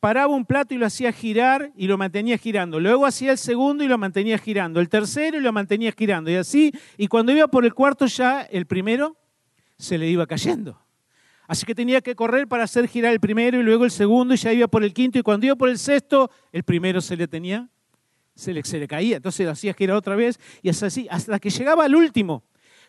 Paraba 0.00 0.32
un 0.32 0.44
plato 0.44 0.74
y 0.74 0.78
lo 0.78 0.86
hacía 0.86 1.10
girar 1.12 1.72
y 1.76 1.88
lo 1.88 1.98
mantenía 1.98 2.38
girando. 2.38 2.78
Luego 2.78 3.04
hacía 3.04 3.32
el 3.32 3.38
segundo 3.38 3.82
y 3.82 3.88
lo 3.88 3.98
mantenía 3.98 4.38
girando. 4.38 4.78
El 4.78 4.88
tercero 4.88 5.38
y 5.38 5.40
lo 5.40 5.52
mantenía 5.52 5.92
girando. 5.92 6.30
Y 6.30 6.36
así, 6.36 6.72
y 6.96 7.08
cuando 7.08 7.32
iba 7.32 7.48
por 7.48 7.64
el 7.64 7.74
cuarto 7.74 8.06
ya, 8.06 8.42
el 8.42 8.66
primero 8.66 9.16
se 9.76 9.98
le 9.98 10.08
iba 10.08 10.26
cayendo. 10.26 10.80
Así 11.48 11.64
que 11.64 11.74
tenía 11.74 12.00
que 12.00 12.14
correr 12.14 12.46
para 12.46 12.64
hacer 12.64 12.86
girar 12.86 13.12
el 13.12 13.20
primero 13.20 13.58
y 13.58 13.62
luego 13.62 13.84
el 13.84 13.90
segundo 13.90 14.34
y 14.34 14.36
ya 14.36 14.52
iba 14.52 14.68
por 14.68 14.84
el 14.84 14.92
quinto. 14.92 15.18
Y 15.18 15.22
cuando 15.22 15.46
iba 15.46 15.56
por 15.56 15.68
el 15.68 15.78
sexto, 15.78 16.30
el 16.52 16.62
primero 16.62 17.00
se 17.00 17.16
le 17.16 17.26
tenía, 17.26 17.68
se 18.34 18.52
le, 18.52 18.62
se 18.62 18.78
le 18.78 18.86
caía. 18.86 19.16
Entonces 19.16 19.46
lo 19.46 19.52
hacía 19.52 19.74
girar 19.74 19.96
otra 19.96 20.14
vez 20.14 20.38
y 20.62 20.68
así, 20.68 21.08
hasta 21.10 21.38
que 21.40 21.50
llegaba 21.50 21.86
al 21.86 21.96
último. 21.96 22.44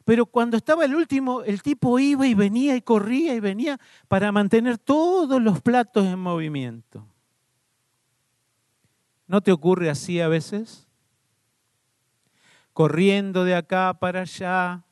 Pero 0.06 0.26
cuando 0.26 0.58
estaba 0.58 0.86
el 0.86 0.96
último, 0.96 1.44
el 1.44 1.62
tipo 1.62 2.00
iba 2.00 2.26
y 2.26 2.34
venía 2.34 2.76
y 2.76 2.82
corría 2.82 3.36
y 3.36 3.40
venía 3.40 3.80
para 4.08 4.32
mantener 4.32 4.78
todos 4.78 5.42
los 5.42 5.62
platos 5.62 6.06
en 6.06 6.20
movimiento. 6.20 7.06
¿No 9.28 9.42
te 9.42 9.52
ocurre 9.52 9.90
así 9.90 10.20
a 10.20 10.28
veces? 10.28 10.88
Corriendo 12.74 13.44
de 13.44 13.56
acá 13.56 13.94
para 14.00 14.22
allá, 14.22 14.84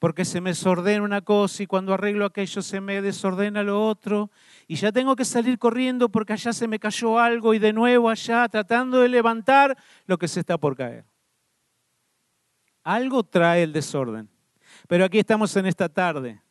porque 0.00 0.24
se 0.24 0.40
me 0.40 0.50
desordena 0.50 1.04
una 1.04 1.20
cosa 1.20 1.62
y 1.62 1.68
cuando 1.68 1.94
arreglo 1.94 2.24
aquello 2.24 2.60
se 2.60 2.80
me 2.80 3.00
desordena 3.00 3.62
lo 3.62 3.86
otro, 3.86 4.32
y 4.66 4.74
ya 4.74 4.90
tengo 4.90 5.14
que 5.14 5.24
salir 5.24 5.60
corriendo 5.60 6.08
porque 6.08 6.32
allá 6.32 6.52
se 6.52 6.66
me 6.66 6.80
cayó 6.80 7.20
algo 7.20 7.54
y 7.54 7.60
de 7.60 7.72
nuevo 7.72 8.10
allá 8.10 8.48
tratando 8.48 8.98
de 8.98 9.08
levantar 9.08 9.78
lo 10.06 10.18
que 10.18 10.26
se 10.26 10.40
está 10.40 10.58
por 10.58 10.74
caer. 10.76 11.11
Algo 12.84 13.22
trae 13.22 13.62
el 13.62 13.72
desorden. 13.72 14.28
Pero 14.88 15.04
aquí 15.04 15.18
estamos 15.18 15.56
en 15.56 15.66
esta 15.66 15.88
tarde 15.88 16.42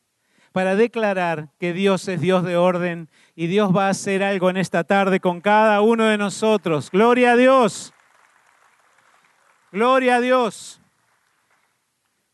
para 0.52 0.76
declarar 0.76 1.48
que 1.58 1.72
Dios 1.72 2.06
es 2.08 2.20
Dios 2.20 2.44
de 2.44 2.56
orden 2.56 3.08
y 3.34 3.46
Dios 3.46 3.74
va 3.74 3.86
a 3.86 3.90
hacer 3.90 4.22
algo 4.22 4.50
en 4.50 4.58
esta 4.58 4.84
tarde 4.84 5.18
con 5.18 5.40
cada 5.40 5.80
uno 5.80 6.04
de 6.04 6.18
nosotros. 6.18 6.90
Gloria 6.90 7.32
a 7.32 7.36
Dios. 7.36 7.92
Gloria 9.72 10.16
a 10.16 10.20
Dios. 10.20 10.80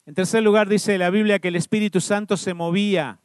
En 0.05 0.15
tercer 0.15 0.43
lugar 0.43 0.69
dice 0.69 0.99
la 0.99 1.11
Biblia 1.11 1.39
que 1.39 1.49
el 1.49 1.57
Espíritu 1.57 2.01
Santo 2.01 2.37
se 2.37 2.55
movía 2.55 3.21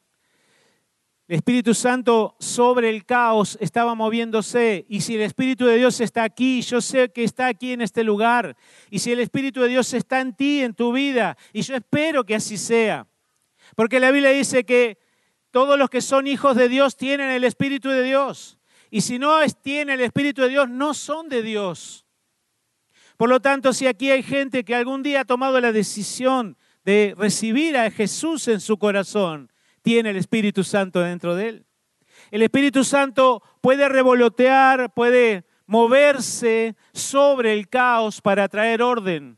Espíritu 1.33 1.73
Santo 1.73 2.35
sobre 2.39 2.89
el 2.89 3.05
caos 3.05 3.57
estaba 3.59 3.95
moviéndose. 3.95 4.85
Y 4.89 5.01
si 5.01 5.15
el 5.15 5.21
Espíritu 5.21 5.65
de 5.65 5.77
Dios 5.77 5.99
está 6.01 6.23
aquí, 6.23 6.61
yo 6.61 6.81
sé 6.81 7.09
que 7.11 7.23
está 7.23 7.47
aquí 7.47 7.71
en 7.71 7.81
este 7.81 8.03
lugar. 8.03 8.55
Y 8.89 8.99
si 8.99 9.11
el 9.11 9.19
Espíritu 9.19 9.61
de 9.61 9.69
Dios 9.69 9.93
está 9.93 10.21
en 10.21 10.35
ti, 10.35 10.61
en 10.61 10.73
tu 10.73 10.91
vida, 10.91 11.37
y 11.51 11.61
yo 11.61 11.75
espero 11.75 12.25
que 12.25 12.35
así 12.35 12.57
sea. 12.57 13.07
Porque 13.75 13.99
la 13.99 14.11
Biblia 14.11 14.31
dice 14.31 14.63
que 14.63 14.99
todos 15.49 15.77
los 15.79 15.89
que 15.89 16.01
son 16.01 16.27
hijos 16.27 16.55
de 16.55 16.69
Dios 16.69 16.97
tienen 16.97 17.29
el 17.29 17.43
Espíritu 17.43 17.89
de 17.89 18.03
Dios. 18.03 18.59
Y 18.91 19.01
si 19.01 19.17
no 19.17 19.39
tienen 19.61 19.99
el 19.99 20.05
Espíritu 20.05 20.41
de 20.41 20.49
Dios, 20.49 20.69
no 20.69 20.93
son 20.93 21.29
de 21.29 21.41
Dios. 21.41 22.05
Por 23.17 23.29
lo 23.29 23.39
tanto, 23.39 23.71
si 23.71 23.87
aquí 23.87 24.11
hay 24.11 24.23
gente 24.23 24.63
que 24.63 24.75
algún 24.75 25.03
día 25.03 25.21
ha 25.21 25.25
tomado 25.25 25.61
la 25.61 25.71
decisión 25.71 26.57
de 26.83 27.15
recibir 27.17 27.77
a 27.77 27.89
Jesús 27.89 28.47
en 28.47 28.59
su 28.59 28.77
corazón, 28.77 29.52
tiene 29.83 30.09
el 30.09 30.17
Espíritu 30.17 30.63
Santo 30.63 31.01
dentro 31.01 31.35
de 31.35 31.49
él. 31.49 31.65
El 32.31 32.41
Espíritu 32.41 32.83
Santo 32.83 33.43
puede 33.61 33.87
revolotear, 33.87 34.91
puede 34.93 35.45
moverse 35.67 36.75
sobre 36.93 37.53
el 37.53 37.69
caos 37.69 38.21
para 38.21 38.47
traer 38.47 38.81
orden. 38.81 39.37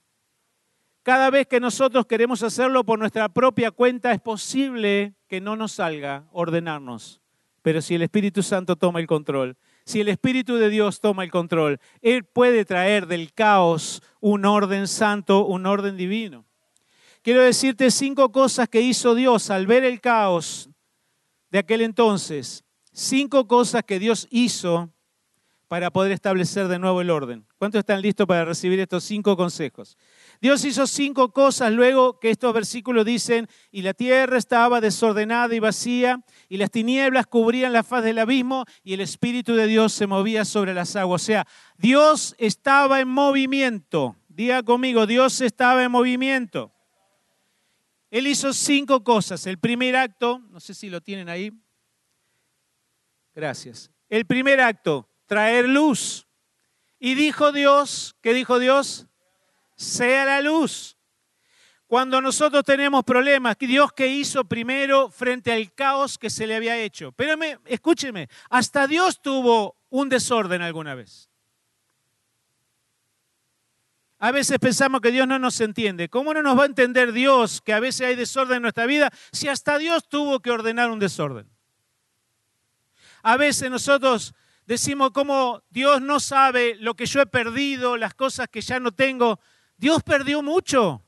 Cada 1.04 1.30
vez 1.30 1.46
que 1.48 1.60
nosotros 1.60 2.06
queremos 2.06 2.42
hacerlo 2.42 2.84
por 2.84 2.98
nuestra 2.98 3.30
propia 3.30 3.72
cuenta, 3.72 4.12
es 4.12 4.22
posible 4.22 5.16
que 5.28 5.42
no 5.42 5.56
nos 5.56 5.74
salga 5.74 6.28
ordenarnos. 6.32 7.22
Pero 7.62 7.82
si 7.82 7.96
el 7.96 8.04
Espíritu 8.04 8.44
Santo 8.44 8.75
toma 8.75 9.00
el 9.00 9.08
control, 9.08 9.58
si 9.86 10.02
el 10.02 10.08
Espíritu 10.08 10.56
de 10.56 10.70
Dios 10.70 11.02
toma 11.02 11.24
el 11.24 11.32
control, 11.32 11.80
Él 12.02 12.24
puede 12.24 12.66
traer 12.66 13.06
del 13.08 13.34
caos 13.34 14.02
un 14.20 14.46
orden 14.46 14.88
santo, 14.88 15.46
un 15.46 15.66
orden 15.66 15.96
divino. 15.96 16.46
Quiero 17.25 17.41
decirte 17.41 17.89
cinco 17.89 18.32
cosas 18.32 18.70
que 18.70 18.82
hizo 18.82 19.15
Dios 19.15 19.50
al 19.50 19.65
ver 19.65 19.84
el 19.84 20.00
caos 20.00 20.70
de 21.50 21.58
aquel 21.58 21.82
entonces. 21.82 22.63
Cinco 22.91 23.48
cosas 23.48 23.84
que 23.84 23.98
Dios 23.98 24.27
hizo 24.29 24.94
para 25.67 25.89
poder 25.89 26.12
establecer 26.12 26.67
de 26.67 26.77
nuevo 26.77 27.01
el 27.01 27.10
orden. 27.10 27.44
¿Cuántos 27.58 27.79
están 27.79 28.03
listos 28.03 28.27
para 28.27 28.46
recibir 28.46 28.79
estos 28.79 29.05
cinco 29.05 29.36
consejos? 29.36 29.98
Dios 30.39 30.63
hizo 30.65 30.86
cinco 30.86 31.34
cosas 31.34 31.72
luego 31.72 32.20
que 32.20 32.29
estos 32.29 32.53
versículos 32.53 33.03
dicen, 33.03 33.48
y 33.72 33.82
la 33.82 33.96
tierra 33.96 34.38
estaba 34.38 34.79
desordenada 34.79 35.55
y 35.55 35.60
vacía, 35.60 36.24
y 36.48 36.58
las 36.58 36.70
tinieblas 36.70 37.25
cubrían 37.25 37.74
la 37.74 37.82
faz 37.82 38.03
del 38.03 38.20
abismo, 38.20 38.65
y 38.84 38.94
el 38.94 39.01
Espíritu 39.01 39.55
de 39.55 39.65
Dios 39.65 39.94
se 39.94 40.05
movía 40.05 40.46
sobre 40.46 40.75
las 40.75 40.96
aguas. 40.96 41.24
O 41.24 41.25
sea, 41.25 41.48
Dios 41.79 42.36
estaba 42.38 43.00
en 43.00 43.08
movimiento. 43.08 44.15
Diga 44.27 44.62
conmigo, 44.62 45.08
Dios 45.08 45.41
estaba 45.41 45.84
en 45.84 45.89
movimiento. 45.91 46.75
Él 48.15 48.27
hizo 48.27 48.53
cinco 48.53 49.03
cosas. 49.03 49.45
El 49.45 49.57
primer 49.57 49.93
acto, 49.98 50.39
no 50.50 50.62
sé 50.62 50.74
si 50.74 50.89
lo 50.89 51.01
tienen 51.01 51.27
ahí. 51.27 51.51
Gracias. 53.34 53.91
El 54.07 54.25
primer 54.25 54.62
acto, 54.62 55.10
traer 55.25 55.67
luz. 55.67 56.25
Y 56.98 57.15
dijo 57.15 57.51
Dios, 57.51 58.15
¿qué 58.22 58.34
dijo 58.34 58.57
Dios? 58.57 59.07
Sea 59.75 60.24
la 60.24 60.41
luz. 60.41 60.95
Cuando 61.88 62.22
nosotros 62.22 62.63
tenemos 62.63 63.03
problemas, 63.03 63.57
Dios 63.60 63.91
que 63.91 64.07
hizo 64.07 64.45
primero 64.45 65.10
frente 65.10 65.51
al 65.51 65.74
caos 65.74 66.17
que 66.17 66.29
se 66.29 66.48
le 66.48 66.55
había 66.55 66.77
hecho. 66.77 67.12
Pero 67.12 67.38
escúcheme, 67.65 68.29
hasta 68.50 68.88
Dios 68.88 69.22
tuvo 69.22 69.75
un 69.89 70.07
desorden 70.07 70.62
alguna 70.62 70.95
vez. 70.95 71.29
A 74.25 74.32
veces 74.32 74.58
pensamos 74.58 75.01
que 75.01 75.12
Dios 75.12 75.27
no 75.27 75.38
nos 75.38 75.62
entiende. 75.62 76.10
¿Cómo 76.10 76.34
no 76.34 76.41
nos 76.41 76.58
va 76.58 76.63
a 76.63 76.65
entender 76.65 77.12
Dios 77.12 77.62
que 77.62 77.74
a 77.74 77.79
veces 77.79 78.08
hay 78.08 78.15
desorden 78.15 78.55
en 78.55 78.62
nuestra 78.63 78.88
vida 78.88 79.12
si 79.32 79.50
hasta 79.50 79.77
Dios 79.77 80.10
tuvo 80.10 80.39
que 80.39 80.50
ordenar 80.50 80.89
un 80.89 80.98
desorden? 80.98 81.48
A 83.22 83.38
veces 83.38 83.70
nosotros 83.70 84.34
decimos 84.65 85.12
cómo 85.12 85.62
Dios 85.70 86.01
no 86.01 86.20
sabe 86.20 86.75
lo 86.79 86.96
que 86.96 87.05
yo 87.05 87.22
he 87.22 87.27
perdido, 87.27 87.98
las 87.98 88.15
cosas 88.15 88.48
que 88.50 88.62
ya 88.62 88.79
no 88.79 88.91
tengo. 88.91 89.39
Dios 89.77 90.01
perdió 90.01 90.41
mucho. 90.41 91.03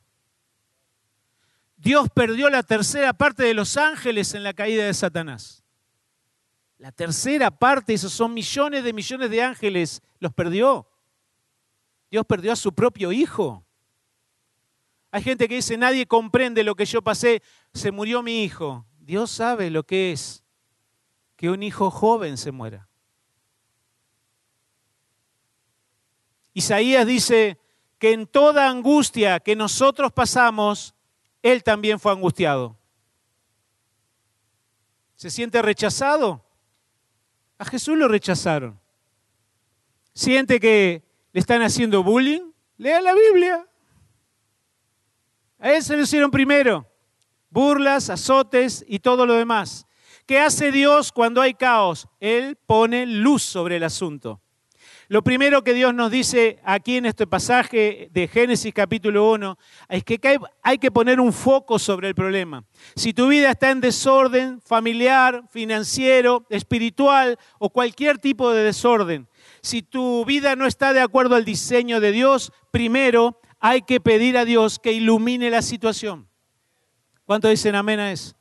Dios 1.76 2.10
perdió 2.14 2.52
la 2.52 2.62
tercera 2.62 3.14
parte 3.14 3.42
de 3.42 3.56
los 3.56 3.78
ángeles 3.78 4.36
en 4.36 4.44
la 4.44 4.54
caída 4.54 4.86
de 4.86 4.94
Satanás. 4.94 5.64
La 6.78 6.92
tercera 6.92 7.50
parte, 7.50 7.96
esos 7.96 8.14
son 8.14 8.36
millones 8.36 8.84
de 8.84 8.94
millones 8.94 9.32
de 9.32 9.42
ángeles, 9.42 10.04
los 10.20 10.32
perdió. 10.34 10.88
Dios 12.10 12.26
perdió 12.26 12.54
a 12.54 12.56
su 12.56 12.74
propio 12.74 13.12
hijo. 13.12 13.66
Hay 15.12 15.24
gente 15.24 15.48
que 15.48 15.56
dice, 15.56 15.78
nadie 15.78 16.06
comprende 16.06 16.64
lo 16.64 16.76
que 16.76 16.86
yo 16.86 17.02
pasé, 17.02 17.42
se 17.74 17.92
murió 17.92 18.22
mi 18.24 18.44
hijo. 18.44 18.86
Dios 19.00 19.32
sabe 19.32 19.70
lo 19.70 19.84
que 19.84 20.12
es 20.12 20.44
que 21.36 21.50
un 21.50 21.64
hijo 21.64 21.90
joven 21.92 22.38
se 22.38 22.52
muera. 22.52 22.90
Isaías 26.54 27.06
dice 27.06 27.60
que 28.00 28.14
en 28.14 28.26
toda 28.26 28.70
angustia 28.70 29.40
que 29.40 29.56
nosotros 29.56 30.12
pasamos, 30.12 30.96
Él 31.42 31.64
también 31.64 32.00
fue 32.00 32.12
angustiado. 32.12 32.78
¿Se 35.16 35.30
siente 35.30 35.62
rechazado? 35.62 36.44
A 37.58 37.66
Jesús 37.66 37.98
lo 37.98 38.08
rechazaron. 38.08 38.80
¿Siente 40.14 40.60
que 40.60 41.07
están 41.40 41.62
haciendo 41.62 42.04
bullying? 42.04 42.52
Lea 42.78 43.02
la 43.02 43.14
Biblia. 43.14 43.68
A 45.60 45.74
él 45.74 45.84
se 45.84 45.96
lo 45.96 46.04
hicieron 46.04 46.32
primero. 46.32 46.88
Burlas, 47.50 48.10
azotes 48.10 48.84
y 48.88 49.00
todo 49.00 49.26
lo 49.26 49.34
demás. 49.34 49.86
¿Qué 50.26 50.40
hace 50.40 50.72
Dios 50.72 51.12
cuando 51.12 51.42
hay 51.42 51.54
caos? 51.54 52.08
Él 52.20 52.58
pone 52.66 53.06
luz 53.06 53.44
sobre 53.44 53.78
el 53.78 53.84
asunto. 53.84 54.42
Lo 55.10 55.24
primero 55.24 55.64
que 55.64 55.74
Dios 55.74 55.94
nos 55.94 56.12
dice 56.12 56.60
aquí 56.66 56.98
en 56.98 57.06
este 57.06 57.26
pasaje 57.26 58.10
de 58.12 58.28
Génesis 58.28 58.74
capítulo 58.74 59.32
1 59.32 59.58
es 59.88 60.04
que 60.04 60.20
hay 60.62 60.78
que 60.78 60.92
poner 60.92 61.22
un 61.22 61.32
foco 61.32 61.80
sobre 61.80 62.10
el 62.10 62.16
problema. 62.16 62.66
Si 62.94 63.14
tu 63.14 63.30
vida 63.30 63.52
está 63.52 63.70
en 63.70 63.80
desorden 63.80 64.60
familiar, 64.60 65.44
financiero, 65.50 66.46
espiritual 66.50 67.40
o 67.58 67.70
cualquier 67.70 68.18
tipo 68.18 68.52
de 68.52 68.66
desorden, 68.66 69.30
si 69.62 69.82
tu 69.82 70.26
vida 70.26 70.56
no 70.56 70.66
está 70.66 70.94
de 70.94 71.02
acuerdo 71.02 71.36
al 71.36 71.46
diseño 71.46 72.00
de 72.00 72.12
Dios, 72.12 72.52
primero 72.72 73.40
hay 73.60 73.82
que 73.82 74.00
pedir 74.00 74.38
a 74.38 74.46
Dios 74.46 74.80
que 74.80 74.92
ilumine 74.92 75.50
la 75.50 75.62
situación. 75.62 76.28
¿Cuánto 77.26 77.48
dicen 77.48 77.76
amén 77.76 78.00
a 78.00 78.12
eso? 78.12 78.36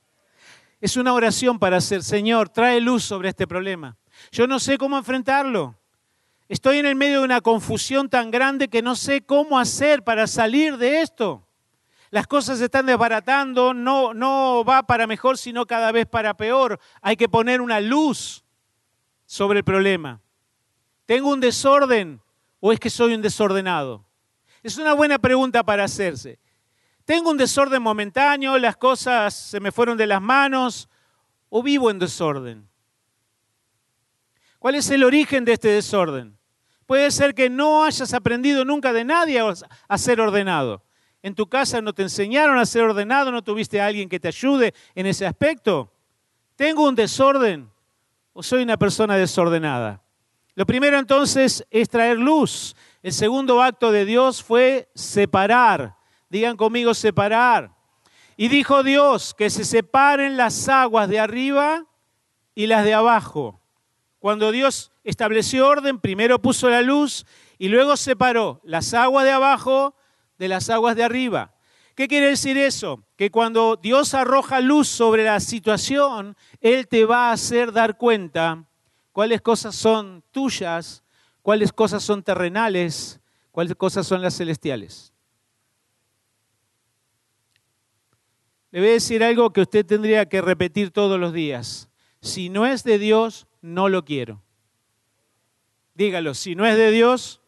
Es 0.80 0.96
una 0.96 1.14
oración 1.14 1.58
para 1.58 1.78
hacer, 1.78 2.02
Señor, 2.02 2.49
trae 2.50 2.80
luz 2.80 3.02
sobre 3.02 3.30
este 3.30 3.46
problema. 3.46 3.96
Yo 4.30 4.46
no 4.46 4.61
sé 4.61 4.78
cómo 4.78 4.99
enfrentarlo. 4.99 5.78
Estoy 6.49 6.78
en 6.78 6.87
el 6.87 6.94
medio 6.94 7.18
de 7.18 7.25
una 7.25 7.40
confusión 7.40 8.08
tan 8.08 8.30
grande 8.30 8.68
que 8.68 8.82
no 8.82 8.94
sé 8.94 9.23
cómo 9.23 9.58
hacer 9.58 10.04
para 10.04 10.26
salir 10.26 10.76
de 10.76 11.00
esto. 11.00 11.46
Las 12.11 12.28
cosas 12.28 12.58
se 12.58 12.66
están 12.66 12.87
desbaratando, 12.87 13.75
no, 13.75 14.14
no 14.14 14.64
va 14.64 14.85
para 14.85 15.08
mejor, 15.08 15.38
sino 15.38 15.66
cada 15.66 15.90
vez 15.90 16.06
para 16.06 16.37
peor. 16.37 16.78
Hay 17.02 17.16
que 17.16 17.28
poner 17.28 17.61
una 17.61 17.80
luz 17.80 18.44
sobre 19.26 19.58
el 19.58 19.64
problema. 19.64 20.20
¿Tengo 21.06 21.30
un 21.30 21.40
desorden 21.40 22.20
o 22.60 22.72
es 22.72 22.80
que 22.80 22.90
soy 22.90 23.14
un 23.14 23.22
desordenado? 23.22 24.04
Es 24.62 24.76
una 24.76 24.92
buena 24.92 25.18
pregunta 25.18 25.62
para 25.62 25.84
hacerse. 25.84 26.40
¿Tengo 27.04 27.30
un 27.30 27.36
desorden 27.36 27.80
momentáneo? 27.80 28.58
¿Las 28.58 28.76
cosas 28.76 29.32
se 29.32 29.60
me 29.60 29.71
fueron 29.71 29.97
de 29.97 30.08
las 30.08 30.21
manos? 30.21 30.88
¿O 31.49 31.62
vivo 31.62 31.88
en 31.90 32.00
desorden? 32.00 32.69
¿Cuál 34.58 34.75
es 34.75 34.90
el 34.90 35.04
origen 35.04 35.45
de 35.45 35.52
este 35.52 35.69
desorden? 35.69 36.36
Puede 36.86 37.12
ser 37.12 37.34
que 37.34 37.49
no 37.49 37.84
hayas 37.84 38.12
aprendido 38.12 38.64
nunca 38.64 38.92
de 38.92 39.04
nadie 39.04 39.40
a 39.88 39.99
ser 39.99 40.21
ordenado. 40.21 40.82
En 41.23 41.36
tu 41.36 41.49
casa 41.49 41.80
no 41.80 41.92
te 41.92 42.02
enseñaron 42.02 42.58
a 42.58 42.66
ser 42.66 42.82
ordenado, 42.82 43.30
no 43.30 43.42
tuviste 43.42 43.80
a 43.80 43.86
alguien 43.86 44.08
que 44.08 44.19
te 44.19 44.28
ayude 44.28 44.75
en 44.97 45.06
ese 45.06 45.26
aspecto. 45.26 45.92
¿Tengo 46.56 46.88
un 46.88 46.97
desorden 46.97 47.71
o 48.32 48.42
soy 48.42 48.64
una 48.64 48.76
persona 48.76 49.16
desordenada? 49.16 50.02
Lo 50.56 50.64
primero 50.64 50.99
entonces 50.99 51.66
es 51.71 51.90
traer 51.90 52.16
luz. 52.19 52.75
El 53.02 53.12
segundo 53.12 53.62
acto 53.62 53.92
de 53.92 54.06
Dios 54.06 54.42
fue 54.42 54.88
separar. 54.95 55.97
Digan 56.30 56.56
conmigo 56.56 56.95
separar. 56.95 57.76
Y 58.38 58.49
dijo 58.49 58.82
Dios 58.82 59.34
que 59.34 59.50
se 59.50 59.66
separen 59.66 60.38
las 60.38 60.66
aguas 60.71 61.10
de 61.10 61.21
arriba 61.21 61.84
y 62.54 62.69
las 62.69 62.84
de 62.86 62.95
abajo. 62.95 63.60
Cuando 64.19 64.50
Dios 64.50 64.92
estableció 65.04 65.69
orden, 65.69 66.00
primero 66.00 66.40
puso 66.40 66.71
la 66.71 66.80
luz 66.80 67.26
y 67.58 67.69
luego 67.69 67.95
separó 67.99 68.62
las 68.64 68.95
aguas 68.95 69.26
de 69.26 69.32
abajo 69.32 69.95
de 70.38 70.49
las 70.49 70.71
aguas 70.71 70.97
de 70.97 71.04
arriba. 71.04 71.52
¿Qué 71.95 72.08
quiere 72.08 72.28
decir 72.28 72.56
eso? 72.56 73.04
Que 73.16 73.30
cuando 73.30 73.76
Dios 73.76 74.14
arroja 74.14 74.60
luz 74.60 74.88
sobre 74.88 75.25
la 75.25 75.38
situación, 75.40 76.34
Él 76.62 76.88
te 76.88 77.04
va 77.04 77.28
a 77.28 77.32
hacer 77.32 77.73
dar 77.73 77.99
cuenta 77.99 78.64
cuáles 79.17 79.41
cosas 79.41 79.75
son 79.75 80.23
tuyas, 80.31 81.02
cuáles 81.41 81.73
cosas 81.73 82.02
son 82.02 82.23
terrenales, 82.23 83.19
cuáles 83.50 83.75
cosas 83.75 84.07
son 84.07 84.21
las 84.21 84.37
celestiales. 84.37 85.11
Le 88.71 88.81
voy 88.81 88.91
a 88.91 88.93
decir 88.93 89.25
algo 89.25 89.55
que 89.55 89.63
usted 89.63 89.87
tendría 89.87 90.29
que 90.29 90.43
repetir 90.43 90.91
todos 90.91 91.19
los 91.19 91.33
días. 91.33 91.89
Si 92.21 92.50
no 92.50 92.67
es 92.67 92.85
de 92.85 92.99
Dios, 92.99 93.47
no 93.63 93.89
lo 93.89 94.05
quiero. 94.05 94.43
Dígalo, 95.95 96.35
si 96.35 96.55
no 96.55 96.67
es 96.67 96.76
de 96.76 96.91
Dios, 96.91 97.41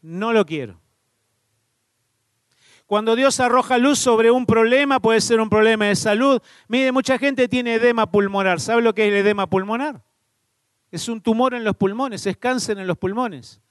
no 0.00 0.32
lo 0.32 0.46
quiero. 0.46 0.80
Cuando 2.86 3.16
Dios 3.16 3.40
arroja 3.40 3.78
luz 3.78 3.98
sobre 3.98 4.30
un 4.30 4.46
problema, 4.46 5.00
puede 5.00 5.20
ser 5.22 5.40
un 5.40 5.50
problema 5.50 5.86
de 5.86 5.96
salud. 5.96 6.40
Mire, 6.68 6.92
mucha 6.92 7.18
gente 7.18 7.48
tiene 7.48 7.74
edema 7.74 8.08
pulmonar. 8.12 8.60
¿Sabe 8.60 8.80
lo 8.80 8.94
que 8.94 9.02
es 9.02 9.08
el 9.08 9.16
edema 9.16 9.48
pulmonar? 9.48 10.04
Es 10.92 11.08
un 11.08 11.20
tumor 11.22 11.54
en 11.54 11.64
los 11.64 11.74
pulmones, 11.74 12.26
es 12.26 12.36
cáncer 12.36 12.78
en 12.78 12.86
los 12.86 12.98
pulmones. 12.98 13.62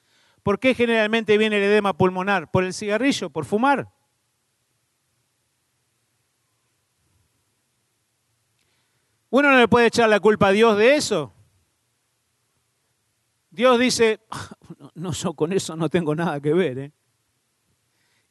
¿Por 0.42 0.60
qué 0.60 0.74
generalmente 0.74 1.38
viene 1.38 1.58
el 1.58 1.64
edema 1.64 1.96
pulmonar? 1.96 2.50
¿Por 2.50 2.64
el 2.64 2.74
cigarrillo? 2.74 3.30
¿Por 3.30 3.46
fumar? 3.46 3.90
Uno 9.30 9.52
no 9.52 9.58
le 9.60 9.68
puede 9.68 9.86
echar 9.88 10.10
la 10.10 10.20
culpa 10.20 10.48
a 10.48 10.52
Dios 10.52 10.76
de 10.78 10.96
eso. 10.96 11.32
Dios 13.52 13.80
dice, 13.80 14.20
no, 14.96 15.12
yo 15.12 15.34
con 15.34 15.54
eso 15.54 15.76
no 15.76 15.90
tengo 15.90 16.16
nada 16.16 16.42
que 16.42 16.54
ver. 16.54 16.80
¿eh? 16.80 16.92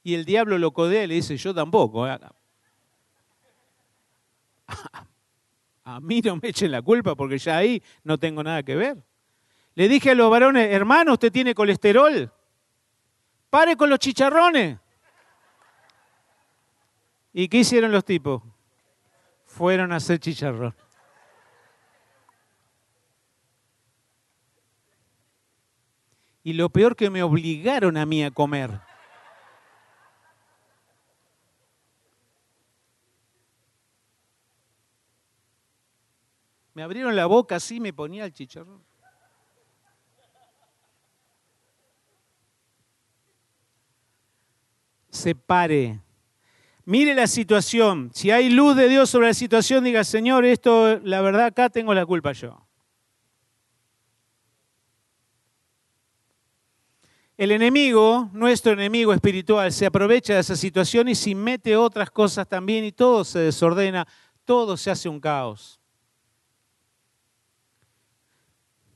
Y 0.03 0.14
el 0.14 0.24
diablo 0.24 0.59
lo 0.59 0.72
codea 0.72 1.05
y 1.05 1.07
le 1.07 1.14
dice, 1.14 1.37
yo 1.37 1.55
tampoco. 1.55 2.09
¿eh? 2.09 2.18
A 5.96 6.00
mí 6.00 6.20
no 6.20 6.37
me 6.37 6.48
echen 6.48 6.70
la 6.70 6.83
culpa 6.83 7.14
porque 7.14 7.38
ya 7.38 7.57
ahí 7.57 7.83
no 8.05 8.18
tengo 8.18 8.42
nada 8.42 8.62
que 8.62 8.76
ver. 8.76 9.05
Le 9.74 9.88
dije 9.88 10.11
a 10.11 10.14
los 10.14 10.31
varones, 10.31 10.72
hermano, 10.72 11.14
usted 11.14 11.33
tiene 11.33 11.55
colesterol. 11.55 12.33
Pare 13.48 13.76
con 13.76 13.90
los 13.90 13.98
chicharrones. 13.98 14.79
¿Y 17.33 17.48
qué 17.48 17.59
hicieron 17.59 17.92
los 17.92 18.05
tipos? 18.05 18.42
Fueron 19.46 19.92
a 19.92 19.96
hacer 19.96 20.18
chicharrón. 20.18 20.74
y 26.42 26.55
lo 26.55 26.70
peor 26.70 26.96
que 26.96 27.11
me 27.11 27.22
obligaron 27.22 27.96
a 27.96 28.07
mí 28.07 28.24
a 28.24 28.31
comer. 28.31 28.81
Me 36.74 36.83
abrieron 36.83 37.16
la 37.16 37.26
boca 37.26 37.56
así, 37.56 37.80
me 37.80 37.92
ponía 37.92 38.24
el 38.24 38.33
chicharrón. 38.33 38.83
Separe. 45.11 46.00
Mire 46.85 47.14
la 47.14 47.26
situación. 47.26 48.11
Si 48.14 48.30
hay 48.30 48.50
luz 48.50 48.76
de 48.76 48.88
Dios 48.88 49.11
sobre 49.11 49.28
la 49.28 49.35
situación, 49.35 49.85
diga, 49.85 50.04
Señor, 50.04 50.44
esto, 50.44 50.98
la 51.00 51.20
verdad, 51.20 51.46
acá 51.46 51.68
tengo 51.68 51.92
la 51.94 52.06
culpa 52.06 52.33
yo. 52.33 52.66
El 57.37 57.52
enemigo, 57.52 58.28
nuestro 58.33 58.72
enemigo 58.72 59.14
espiritual, 59.14 59.72
se 59.72 59.87
aprovecha 59.87 60.35
de 60.35 60.40
esa 60.40 60.56
situación 60.56 61.09
y 61.09 61.14
se 61.14 61.35
mete 61.35 61.74
otras 61.74 62.11
cosas 62.11 62.46
también 62.46 62.85
y 62.85 62.92
todo 62.92 63.24
se 63.24 63.38
desordena, 63.38 64.06
todo 64.44 64.76
se 64.76 64.90
hace 64.90 65.09
un 65.09 65.20
caos. 65.20 65.79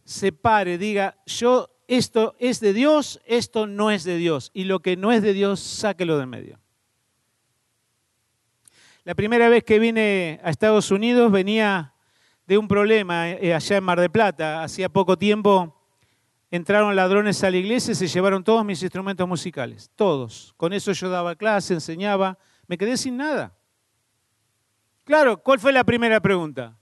Separe, 0.04 0.78
diga, 0.78 1.16
yo 1.26 1.70
esto 1.88 2.34
es 2.38 2.60
de 2.60 2.72
Dios, 2.72 3.20
esto 3.26 3.66
no 3.66 3.90
es 3.90 4.04
de 4.04 4.16
Dios. 4.16 4.50
Y 4.54 4.64
lo 4.64 4.80
que 4.80 4.96
no 4.96 5.12
es 5.12 5.22
de 5.22 5.32
Dios, 5.32 5.60
sáquelo 5.60 6.18
de 6.18 6.26
medio. 6.26 6.60
La 9.04 9.14
primera 9.14 9.48
vez 9.48 9.64
que 9.64 9.78
vine 9.78 10.40
a 10.42 10.50
Estados 10.50 10.90
Unidos 10.90 11.30
venía 11.30 11.94
de 12.46 12.58
un 12.58 12.68
problema 12.68 13.30
eh, 13.30 13.54
allá 13.54 13.76
en 13.76 13.84
Mar 13.84 14.00
de 14.00 14.08
Plata. 14.08 14.62
Hacía 14.62 14.88
poco 14.88 15.18
tiempo 15.18 15.74
entraron 16.50 16.94
ladrones 16.94 17.42
a 17.42 17.50
la 17.50 17.56
iglesia 17.56 17.92
y 17.92 17.94
se 17.96 18.06
llevaron 18.06 18.44
todos 18.44 18.64
mis 18.64 18.82
instrumentos 18.82 19.26
musicales, 19.26 19.90
todos. 19.96 20.54
Con 20.56 20.72
eso 20.72 20.92
yo 20.92 21.10
daba 21.10 21.34
clase, 21.34 21.74
enseñaba, 21.74 22.38
me 22.68 22.78
quedé 22.78 22.96
sin 22.96 23.16
nada. 23.16 23.56
Claro, 25.02 25.42
¿cuál 25.42 25.58
fue 25.58 25.72
la 25.72 25.84
primera 25.84 26.20
pregunta? 26.20 26.78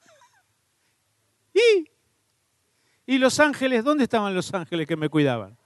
¿Y? 1.54 1.88
¿Y 3.08 3.16
los 3.16 3.40
ángeles? 3.40 3.82
¿Dónde 3.82 4.04
estaban 4.04 4.34
los 4.34 4.52
ángeles 4.52 4.86
que 4.86 4.94
me 4.94 5.08
cuidaban? 5.08 5.56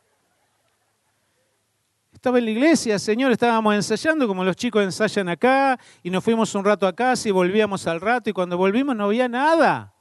Estaba 2.12 2.38
en 2.38 2.44
la 2.44 2.52
iglesia, 2.52 3.00
Señor, 3.00 3.32
estábamos 3.32 3.74
ensayando 3.74 4.28
como 4.28 4.44
los 4.44 4.54
chicos 4.54 4.84
ensayan 4.84 5.28
acá 5.28 5.76
y 6.04 6.10
nos 6.10 6.22
fuimos 6.22 6.54
un 6.54 6.64
rato 6.64 6.86
a 6.86 6.94
casa 6.94 7.28
y 7.28 7.32
volvíamos 7.32 7.88
al 7.88 8.00
rato 8.00 8.30
y 8.30 8.32
cuando 8.32 8.56
volvimos 8.56 8.94
no 8.94 9.06
había 9.06 9.26
nada. 9.26 9.92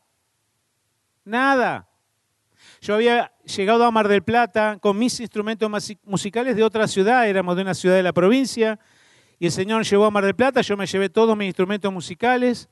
Nada. 1.26 1.90
Yo 2.80 2.94
había 2.94 3.34
llegado 3.44 3.86
a 3.86 3.90
Mar 3.90 4.08
del 4.08 4.22
Plata 4.22 4.78
con 4.80 5.00
mis 5.00 5.20
instrumentos 5.20 5.98
musicales 6.04 6.56
de 6.56 6.64
otra 6.64 6.88
ciudad, 6.88 7.28
éramos 7.28 7.56
de 7.56 7.64
una 7.64 7.74
ciudad 7.74 7.96
de 7.96 8.04
la 8.04 8.14
provincia, 8.14 8.80
y 9.40 9.48
el 9.48 9.52
Señor 9.52 9.84
llevó 9.84 10.06
a 10.06 10.12
Mar 10.12 10.26
del 10.26 10.36
Plata, 10.36 10.62
yo 10.62 10.78
me 10.78 10.86
llevé 10.86 11.10
todos 11.10 11.36
mis 11.36 11.48
instrumentos 11.48 11.92
musicales, 11.92 12.70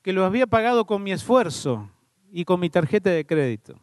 que 0.00 0.12
los 0.12 0.24
había 0.24 0.46
pagado 0.46 0.86
con 0.86 1.02
mi 1.02 1.10
esfuerzo 1.10 1.90
y 2.30 2.44
con 2.44 2.60
mi 2.60 2.70
tarjeta 2.70 3.10
de 3.10 3.26
crédito. 3.26 3.80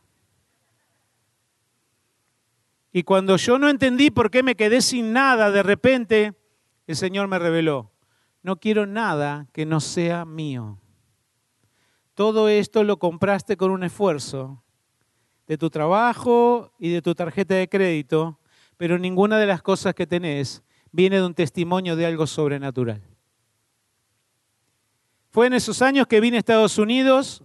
Y 2.95 3.01
cuando 3.01 3.37
yo 3.37 3.57
no 3.57 3.69
entendí 3.69 4.11
por 4.11 4.29
qué 4.29 4.43
me 4.43 4.55
quedé 4.55 4.79
sin 4.79 5.13
nada, 5.13 5.49
de 5.49 5.63
repente 5.63 6.35
el 6.85 6.95
Señor 6.95 7.27
me 7.27 7.39
reveló, 7.39 7.91
no 8.43 8.57
quiero 8.57 8.85
nada 8.85 9.47
que 9.51 9.65
no 9.65 9.79
sea 9.79 10.25
mío. 10.25 10.77
Todo 12.13 12.49
esto 12.49 12.83
lo 12.83 12.97
compraste 12.97 13.57
con 13.57 13.71
un 13.71 13.83
esfuerzo 13.83 14.63
de 15.47 15.57
tu 15.57 15.71
trabajo 15.71 16.71
y 16.77 16.89
de 16.89 17.01
tu 17.01 17.15
tarjeta 17.15 17.55
de 17.55 17.67
crédito, 17.67 18.39
pero 18.77 18.99
ninguna 18.99 19.39
de 19.39 19.47
las 19.47 19.63
cosas 19.63 19.95
que 19.95 20.05
tenés 20.05 20.61
viene 20.91 21.15
de 21.15 21.25
un 21.25 21.33
testimonio 21.33 21.95
de 21.95 22.05
algo 22.05 22.27
sobrenatural. 22.27 23.01
Fue 25.31 25.47
en 25.47 25.53
esos 25.53 25.81
años 25.81 26.05
que 26.05 26.19
vine 26.19 26.37
a 26.37 26.39
Estados 26.39 26.77
Unidos 26.77 27.43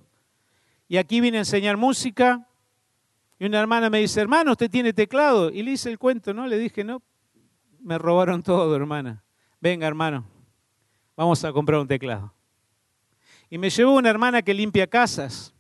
y 0.89 0.99
aquí 0.99 1.23
vine 1.23 1.39
a 1.39 1.41
enseñar 1.41 1.79
música 1.79 2.48
y 3.39 3.47
una 3.47 3.61
hermana 3.61 3.89
me 3.89 4.01
dice, 4.01 4.21
hermano, 4.21 4.53
¿usted 4.53 4.71
tiene 4.71 4.93
teclado? 4.93 5.51
Y 5.51 5.63
le 5.63 5.73
hice 5.73 5.91
el 5.91 5.99
cuento, 5.99 6.35
¿no? 6.35 6.47
Le 6.47 6.59
dije, 6.59 6.83
no, 6.83 7.03
me 7.81 7.97
robaron 7.97 8.43
todo, 8.43 8.75
hermana. 8.75 9.23
Venga, 9.61 9.87
hermano, 9.87 10.25
vamos 11.17 11.45
a 11.45 11.53
comprar 11.53 11.81
un 11.81 11.87
teclado. 11.87 12.35
Y 13.49 13.59
me 13.59 13.71
llevó 13.71 13.93
una 13.93 14.11
hermana 14.11 14.43
que 14.43 14.53
limpia 14.53 14.89
casas, 14.89 15.55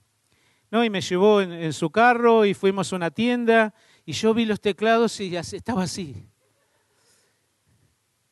¿no? 0.70 0.84
Y 0.84 0.90
me 0.90 1.00
llevó 1.00 1.40
en, 1.40 1.72
su 1.72 1.90
carro 1.90 2.44
y 2.44 2.52
fuimos 2.52 2.92
a 2.92 2.96
una 2.96 3.10
tienda 3.10 3.72
y 4.04 4.12
yo 4.12 4.34
vi 4.34 4.44
los 4.44 4.60
teclados 4.60 5.20
y 5.20 5.36
estaba 5.36 5.84
así. 5.84 6.26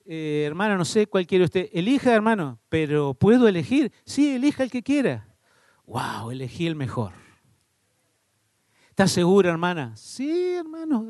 Eh, 0.04 0.44
hermano, 0.46 0.76
no 0.76 0.84
sé 0.84 1.06
cuál 1.06 1.26
quiere 1.26 1.44
usted. 1.44 1.68
Elija, 1.72 2.12
hermano, 2.12 2.58
pero 2.68 3.14
¿puedo 3.14 3.46
elegir? 3.46 3.92
Sí, 4.04 4.34
elija 4.34 4.64
el 4.64 4.70
que 4.70 4.82
quiera. 4.82 5.28
¡Wow! 5.86 6.32
Elegí 6.32 6.66
el 6.66 6.74
mejor. 6.74 7.25
¿Estás 8.96 9.12
segura, 9.12 9.50
hermana? 9.50 9.92
Sí, 9.94 10.54
hermano. 10.54 11.06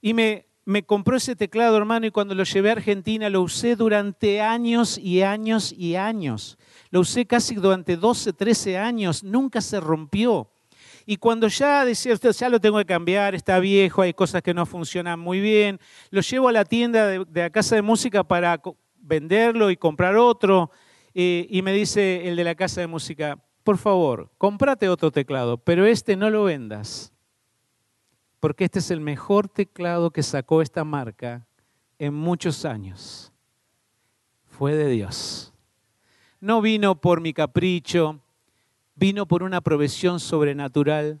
Y 0.00 0.14
me, 0.14 0.46
me 0.64 0.84
compró 0.84 1.16
ese 1.16 1.34
teclado, 1.34 1.76
hermano, 1.76 2.06
y 2.06 2.12
cuando 2.12 2.36
lo 2.36 2.44
llevé 2.44 2.68
a 2.68 2.74
Argentina 2.74 3.28
lo 3.28 3.42
usé 3.42 3.74
durante 3.74 4.40
años 4.40 4.96
y 4.96 5.22
años 5.22 5.74
y 5.76 5.96
años. 5.96 6.56
Lo 6.90 7.00
usé 7.00 7.26
casi 7.26 7.56
durante 7.56 7.96
12, 7.96 8.32
13 8.32 8.78
años, 8.78 9.24
nunca 9.24 9.60
se 9.60 9.80
rompió. 9.80 10.48
Y 11.04 11.16
cuando 11.16 11.48
ya 11.48 11.84
decía 11.84 12.14
usted, 12.14 12.30
ya 12.30 12.48
lo 12.48 12.60
tengo 12.60 12.78
que 12.78 12.86
cambiar, 12.86 13.34
está 13.34 13.58
viejo, 13.58 14.02
hay 14.02 14.14
cosas 14.14 14.40
que 14.40 14.54
no 14.54 14.66
funcionan 14.66 15.18
muy 15.18 15.40
bien, 15.40 15.80
lo 16.10 16.20
llevo 16.20 16.46
a 16.46 16.52
la 16.52 16.64
tienda 16.64 17.08
de, 17.08 17.26
la 17.34 17.50
casa 17.50 17.74
de 17.74 17.82
música 17.82 18.22
para 18.22 18.62
venderlo 18.98 19.68
y 19.72 19.76
comprar 19.76 20.16
otro. 20.16 20.70
Eh, 21.12 21.48
y 21.50 21.60
me 21.62 21.72
dice 21.72 22.28
el 22.28 22.36
de 22.36 22.44
la 22.44 22.54
casa 22.54 22.80
de 22.80 22.86
música, 22.86 23.36
por 23.68 23.76
favor, 23.76 24.30
cómprate 24.38 24.88
otro 24.88 25.10
teclado, 25.10 25.58
pero 25.58 25.84
este 25.84 26.16
no 26.16 26.30
lo 26.30 26.44
vendas, 26.44 27.12
porque 28.40 28.64
este 28.64 28.78
es 28.78 28.90
el 28.90 29.02
mejor 29.02 29.46
teclado 29.46 30.10
que 30.10 30.22
sacó 30.22 30.62
esta 30.62 30.84
marca 30.84 31.46
en 31.98 32.14
muchos 32.14 32.64
años. 32.64 33.30
Fue 34.46 34.74
de 34.74 34.88
Dios. 34.88 35.52
No 36.40 36.62
vino 36.62 36.98
por 36.98 37.20
mi 37.20 37.34
capricho, 37.34 38.22
vino 38.94 39.28
por 39.28 39.42
una 39.42 39.60
provisión 39.60 40.18
sobrenatural 40.18 41.20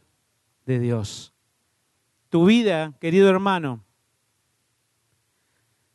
de 0.64 0.78
Dios. 0.78 1.34
Tu 2.30 2.46
vida, 2.46 2.94
querido 2.98 3.28
hermano, 3.28 3.84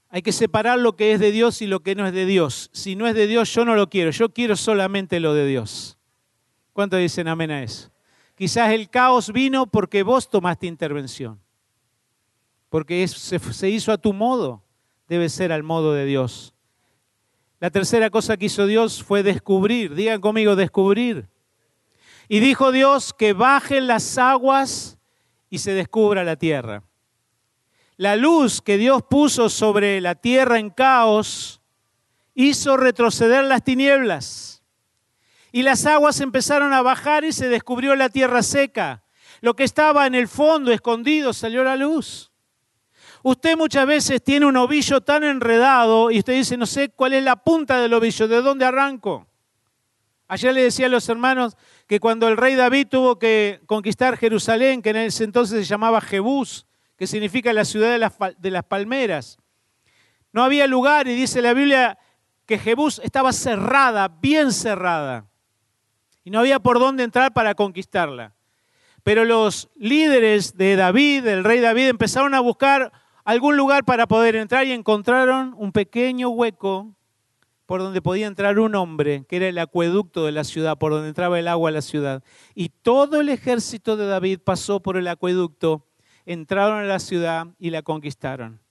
hay 0.07 0.21
que 0.21 0.31
separar 0.31 0.77
lo 0.77 0.95
que 0.95 1.13
es 1.13 1.19
de 1.19 1.31
Dios 1.31 1.63
y 1.63 1.65
lo 1.65 1.79
que 1.79 1.95
no 1.95 2.05
es 2.05 2.13
de 2.13 2.27
Dios. 2.27 2.69
Si 2.73 2.95
no 2.95 3.07
es 3.07 3.15
de 3.15 3.25
Dios, 3.25 3.51
yo 3.55 3.65
no 3.65 3.73
lo 3.73 3.89
quiero. 3.89 4.11
Yo 4.11 4.31
quiero 4.31 4.55
solamente 4.55 5.19
lo 5.19 5.33
de 5.33 5.47
Dios. 5.47 5.97
¿Cuánto 6.73 6.97
dicen 6.97 7.27
amén 7.27 7.51
a 7.51 7.62
eso? 7.62 7.91
Quizás 8.36 8.71
el 8.71 8.89
caos 8.89 9.31
vino 9.31 9.67
porque 9.67 10.01
vos 10.01 10.27
tomaste 10.27 10.65
intervención, 10.65 11.39
porque 12.69 13.07
se, 13.07 13.69
hizo 13.69 13.91
a 13.91 13.99
tu 13.99 14.12
modo, 14.12 14.63
debe 15.07 15.29
ser 15.29 15.51
al 15.51 15.62
modo 15.62 15.93
de 15.93 16.05
Dios. 16.05 16.55
La 17.59 17.69
tercera 17.69 18.09
cosa 18.09 18.38
que 18.38 18.47
hizo 18.47 18.65
Dios 18.65 19.03
fue 19.03 19.21
descubrir, 19.21 19.93
digan 19.93 20.19
conmigo, 20.19 20.55
descubrir. 20.55 21.29
Y 22.27 22.39
dijo 22.39 22.71
Dios 22.71 23.13
que 23.13 23.33
bajen 23.33 23.86
las 23.86 24.17
aguas 24.17 24.97
y 25.51 25.59
se 25.59 25.73
descubra 25.73 26.23
la 26.23 26.36
tierra. 26.36 26.83
La 27.97 28.15
luz 28.15 28.62
que 28.62 28.77
Dios 28.77 29.03
puso 29.07 29.47
sobre 29.49 30.01
la 30.01 30.15
tierra 30.15 30.57
en 30.57 30.71
caos 30.71 31.62
hizo 32.33 32.75
retroceder 32.77 33.43
las 33.45 33.63
tinieblas 33.63 34.52
y 35.55 35.61
las 35.61 35.85
aguas 35.85 36.19
empezaron 36.19 36.73
a 36.73 36.81
bajar 36.81 37.23
y 37.23 37.31
se 37.31 37.47
descubrió 37.47 37.95
la 37.95 38.09
tierra 38.09 38.41
seca. 38.41 39.03
Lo 39.39 39.55
que 39.55 39.63
estaba 39.63 40.07
en 40.07 40.15
el 40.15 40.27
fondo 40.27 40.71
escondido 40.71 41.31
salió 41.31 41.61
a 41.61 41.65
la 41.65 41.75
luz. 41.75 42.31
Usted 43.21 43.55
muchas 43.55 43.85
veces 43.85 44.23
tiene 44.23 44.47
un 44.47 44.57
ovillo 44.57 45.01
tan 45.01 45.23
enredado 45.23 46.09
y 46.09 46.17
usted 46.17 46.33
dice, 46.33 46.57
no 46.57 46.65
sé 46.65 46.89
cuál 46.89 47.13
es 47.13 47.23
la 47.23 47.35
punta 47.35 47.79
del 47.79 47.93
ovillo, 47.93 48.27
¿de 48.27 48.41
dónde 48.41 48.65
arranco? 48.65 49.27
Ayer 50.27 50.55
le 50.55 50.63
decía 50.63 50.87
a 50.87 50.89
los 50.89 51.07
hermanos 51.07 51.55
que 51.85 51.99
cuando 51.99 52.27
el 52.27 52.35
rey 52.35 52.55
David 52.55 52.87
tuvo 52.87 53.19
que 53.19 53.61
conquistar 53.67 54.17
Jerusalén, 54.17 54.81
que 54.81 54.89
en 54.89 54.97
ese 54.97 55.23
entonces 55.23 55.59
se 55.59 55.71
llamaba 55.71 56.01
Jebús, 56.01 56.65
que 56.97 57.05
significa 57.05 57.53
la 57.53 57.63
ciudad 57.63 57.91
de 57.91 57.99
las, 57.99 58.13
de 58.39 58.49
las 58.49 58.63
palmeras, 58.63 59.37
no 60.31 60.43
había 60.43 60.65
lugar 60.65 61.07
y 61.07 61.13
dice 61.13 61.43
la 61.43 61.53
Biblia 61.53 61.99
que 62.47 62.57
Jebús 62.57 62.99
estaba 63.03 63.31
cerrada, 63.31 64.07
bien 64.07 64.51
cerrada 64.51 65.27
y 66.23 66.31
no 66.31 66.39
había 66.39 66.59
por 66.59 66.79
dónde 66.79 67.03
entrar 67.03 67.33
para 67.33 67.55
conquistarla. 67.55 68.33
Pero 69.03 69.25
los 69.25 69.69
líderes 69.75 70.55
de 70.55 70.75
David, 70.75 71.23
del 71.23 71.43
rey 71.43 71.59
David, 71.59 71.89
empezaron 71.89 72.33
a 72.33 72.39
buscar 72.39 72.91
algún 73.25 73.57
lugar 73.57 73.83
para 73.83 74.07
poder 74.07 74.36
entrar 74.36 74.65
y 74.65 74.71
encontraron 74.71 75.53
un 75.57 75.71
pequeño 75.71 76.29
hueco 76.29 76.95
por 77.65 77.81
donde 77.81 78.01
podía 78.01 78.27
entrar 78.27 78.59
un 78.59 78.75
hombre, 78.75 79.25
que 79.27 79.38
era 79.38 79.47
el 79.47 79.57
acueducto 79.57 80.25
de 80.25 80.31
la 80.31 80.43
ciudad, 80.43 80.77
por 80.77 80.91
donde 80.91 81.09
entraba 81.09 81.39
el 81.39 81.47
agua 81.47 81.69
a 81.69 81.73
la 81.73 81.81
ciudad. 81.81 82.23
Y 82.55 82.69
todo 82.69 83.21
el 83.21 83.29
ejército 83.29 83.97
de 83.97 84.05
David 84.05 84.39
pasó 84.43 84.81
por 84.81 84.97
el 84.97 85.07
acueducto, 85.07 85.86
entraron 86.25 86.79
a 86.79 86.88
la 86.88 86.99
ciudad 86.99 87.47
y 87.59 87.69
la 87.69 87.81
conquistaron. 87.81 88.62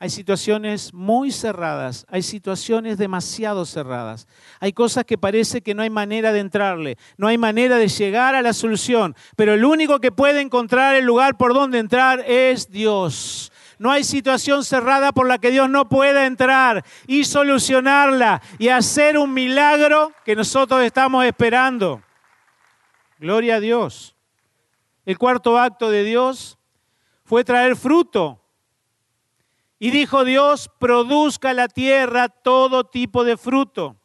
Hay 0.00 0.10
situaciones 0.10 0.94
muy 0.94 1.32
cerradas, 1.32 2.06
hay 2.08 2.22
situaciones 2.22 2.98
demasiado 2.98 3.66
cerradas. 3.66 4.28
Hay 4.60 4.72
cosas 4.72 5.04
que 5.04 5.18
parece 5.18 5.60
que 5.60 5.74
no 5.74 5.82
hay 5.82 5.90
manera 5.90 6.32
de 6.32 6.38
entrarle, 6.38 6.96
no 7.16 7.26
hay 7.26 7.36
manera 7.36 7.78
de 7.78 7.88
llegar 7.88 8.36
a 8.36 8.42
la 8.42 8.52
solución, 8.52 9.16
pero 9.34 9.54
el 9.54 9.64
único 9.64 9.98
que 9.98 10.12
puede 10.12 10.40
encontrar 10.40 10.94
el 10.94 11.04
lugar 11.04 11.36
por 11.36 11.52
donde 11.52 11.80
entrar 11.80 12.20
es 12.20 12.70
Dios. 12.70 13.50
No 13.80 13.90
hay 13.90 14.04
situación 14.04 14.64
cerrada 14.64 15.10
por 15.10 15.26
la 15.26 15.38
que 15.38 15.50
Dios 15.50 15.68
no 15.68 15.88
pueda 15.88 16.26
entrar 16.26 16.84
y 17.08 17.24
solucionarla 17.24 18.40
y 18.58 18.68
hacer 18.68 19.18
un 19.18 19.34
milagro 19.34 20.12
que 20.24 20.36
nosotros 20.36 20.82
estamos 20.82 21.24
esperando. 21.24 22.02
Gloria 23.18 23.56
a 23.56 23.60
Dios. 23.60 24.14
El 25.04 25.18
cuarto 25.18 25.58
acto 25.58 25.90
de 25.90 26.04
Dios 26.04 26.56
fue 27.24 27.42
traer 27.42 27.74
fruto. 27.74 28.40
Y 29.78 29.90
dijo 29.90 30.24
Dios, 30.24 30.70
produzca 30.78 31.52
la 31.54 31.68
tierra 31.68 32.28
todo 32.28 32.84
tipo 32.84 33.24
de 33.24 33.36
fruto. 33.36 33.96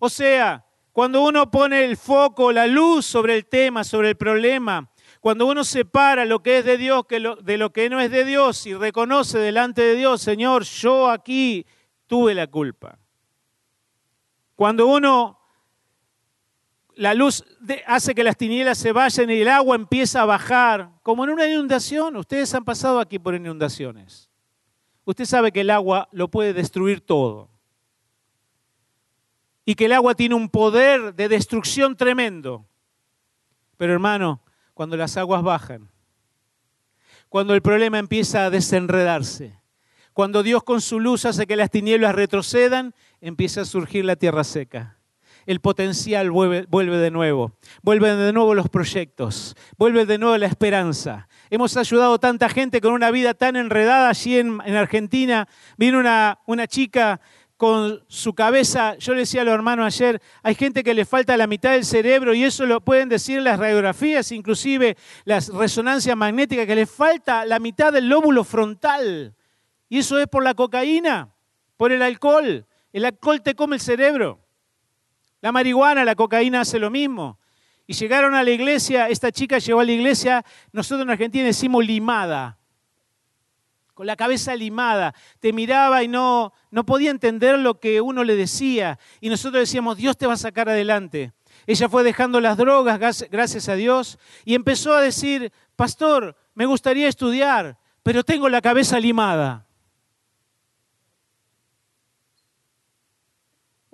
O 0.00 0.08
sea, 0.08 0.66
cuando 0.92 1.22
uno 1.22 1.50
pone 1.50 1.84
el 1.84 1.96
foco, 1.96 2.52
la 2.52 2.66
luz 2.66 3.06
sobre 3.06 3.36
el 3.36 3.46
tema, 3.46 3.84
sobre 3.84 4.10
el 4.10 4.16
problema, 4.16 4.88
Cuando 5.20 5.46
uno 5.46 5.62
separa 5.62 6.24
lo 6.24 6.42
que 6.42 6.58
es 6.58 6.64
de 6.64 6.76
Dios 6.76 7.04
de 7.08 7.56
lo 7.56 7.72
que 7.72 7.88
no 7.88 8.00
es 8.00 8.10
de 8.10 8.24
Dios 8.24 8.66
y 8.66 8.74
reconoce 8.74 9.38
delante 9.38 9.80
de 9.80 9.94
Dios, 9.94 10.20
Señor, 10.20 10.64
yo 10.64 11.08
aquí 11.08 11.64
tuve 12.08 12.34
la 12.34 12.48
culpa. 12.48 12.98
Cuando 14.56 14.88
uno, 14.88 15.38
la 16.96 17.14
luz 17.14 17.44
hace 17.86 18.16
que 18.16 18.24
las 18.24 18.36
tinieblas 18.36 18.78
se 18.78 18.90
vayan 18.90 19.30
y 19.30 19.42
el 19.42 19.48
agua 19.48 19.76
empieza 19.76 20.22
a 20.22 20.26
bajar, 20.26 20.90
como 21.04 21.22
en 21.22 21.30
una 21.30 21.46
inundación, 21.46 22.16
ustedes 22.16 22.52
han 22.54 22.64
pasado 22.64 22.98
aquí 22.98 23.20
por 23.20 23.36
inundaciones. 23.36 24.31
Usted 25.04 25.24
sabe 25.24 25.52
que 25.52 25.62
el 25.62 25.70
agua 25.70 26.08
lo 26.12 26.28
puede 26.28 26.52
destruir 26.52 27.00
todo. 27.00 27.50
Y 29.64 29.74
que 29.74 29.86
el 29.86 29.92
agua 29.92 30.14
tiene 30.14 30.34
un 30.34 30.48
poder 30.48 31.14
de 31.14 31.28
destrucción 31.28 31.96
tremendo. 31.96 32.66
Pero 33.76 33.92
hermano, 33.92 34.42
cuando 34.74 34.96
las 34.96 35.16
aguas 35.16 35.42
bajan, 35.42 35.90
cuando 37.28 37.54
el 37.54 37.62
problema 37.62 37.98
empieza 37.98 38.44
a 38.44 38.50
desenredarse, 38.50 39.58
cuando 40.12 40.42
Dios 40.42 40.62
con 40.62 40.80
su 40.80 41.00
luz 41.00 41.24
hace 41.24 41.46
que 41.46 41.56
las 41.56 41.70
tinieblas 41.70 42.14
retrocedan, 42.14 42.94
empieza 43.20 43.62
a 43.62 43.64
surgir 43.64 44.04
la 44.04 44.16
tierra 44.16 44.44
seca. 44.44 44.98
El 45.46 45.60
potencial 45.60 46.30
vuelve, 46.30 46.66
de 46.68 47.10
nuevo, 47.10 47.52
vuelven 47.82 48.18
de 48.18 48.32
nuevo 48.32 48.54
los 48.54 48.68
proyectos, 48.68 49.56
vuelve 49.76 50.06
de 50.06 50.18
nuevo 50.18 50.36
la 50.38 50.46
esperanza. 50.46 51.28
Hemos 51.50 51.76
ayudado 51.76 52.18
tanta 52.18 52.48
gente 52.48 52.80
con 52.80 52.92
una 52.92 53.10
vida 53.10 53.34
tan 53.34 53.56
enredada 53.56 54.08
allí 54.08 54.38
en, 54.38 54.60
Argentina. 54.60 55.48
Vino 55.76 55.98
una, 55.98 56.38
una 56.46 56.66
chica 56.66 57.20
con 57.62 58.02
su 58.08 58.34
cabeza, 58.34 58.96
yo 58.96 59.12
le 59.12 59.20
decía 59.20 59.42
a 59.42 59.44
los 59.44 59.54
hermanos 59.54 59.86
ayer, 59.86 60.20
hay 60.42 60.56
gente 60.56 60.82
que 60.82 60.94
le 60.94 61.04
falta 61.04 61.36
la 61.36 61.46
mitad 61.46 61.70
del 61.70 61.84
cerebro 61.84 62.34
y 62.34 62.42
eso 62.42 62.66
lo 62.66 62.80
pueden 62.80 63.08
decir 63.08 63.40
las 63.40 63.56
radiografías, 63.56 64.32
inclusive 64.32 64.96
las 65.24 65.48
resonancias 65.48 66.16
magnéticas, 66.16 66.66
que 66.66 66.74
le 66.74 66.86
falta 66.86 67.44
la 67.44 67.60
mitad 67.60 67.92
del 67.92 68.08
lóbulo 68.08 68.42
frontal. 68.42 69.36
Y 69.88 69.98
eso 69.98 70.18
es 70.18 70.26
por 70.26 70.42
la 70.42 70.54
cocaína, 70.54 71.36
por 71.76 71.92
el 71.92 72.02
alcohol. 72.02 72.66
El 72.92 73.04
alcohol 73.04 73.42
te 73.42 73.54
come 73.54 73.76
el 73.76 73.80
cerebro. 73.80 74.41
La 75.42 75.52
marihuana, 75.52 76.04
la 76.04 76.14
cocaína 76.14 76.60
hace 76.60 76.78
lo 76.78 76.88
mismo. 76.88 77.38
Y 77.86 77.94
llegaron 77.94 78.34
a 78.34 78.42
la 78.42 78.50
iglesia, 78.50 79.08
esta 79.08 79.30
chica 79.32 79.58
llegó 79.58 79.80
a 79.80 79.84
la 79.84 79.92
iglesia, 79.92 80.44
nosotros 80.72 81.02
en 81.02 81.10
Argentina 81.10 81.44
decimos 81.44 81.84
limada, 81.84 82.58
con 83.92 84.06
la 84.06 84.16
cabeza 84.16 84.54
limada, 84.54 85.14
te 85.40 85.52
miraba 85.52 86.02
y 86.02 86.08
no, 86.08 86.52
no 86.70 86.86
podía 86.86 87.10
entender 87.10 87.58
lo 87.58 87.80
que 87.80 88.00
uno 88.00 88.24
le 88.24 88.36
decía. 88.36 88.98
Y 89.20 89.28
nosotros 89.28 89.60
decíamos, 89.60 89.96
Dios 89.96 90.16
te 90.16 90.26
va 90.26 90.34
a 90.34 90.38
sacar 90.38 90.68
adelante. 90.68 91.32
Ella 91.66 91.88
fue 91.88 92.02
dejando 92.02 92.40
las 92.40 92.56
drogas, 92.56 93.26
gracias 93.30 93.68
a 93.68 93.74
Dios, 93.74 94.18
y 94.44 94.54
empezó 94.54 94.94
a 94.94 95.02
decir, 95.02 95.52
pastor, 95.76 96.36
me 96.54 96.66
gustaría 96.66 97.08
estudiar, 97.08 97.78
pero 98.02 98.24
tengo 98.24 98.48
la 98.48 98.62
cabeza 98.62 98.98
limada. 98.98 99.66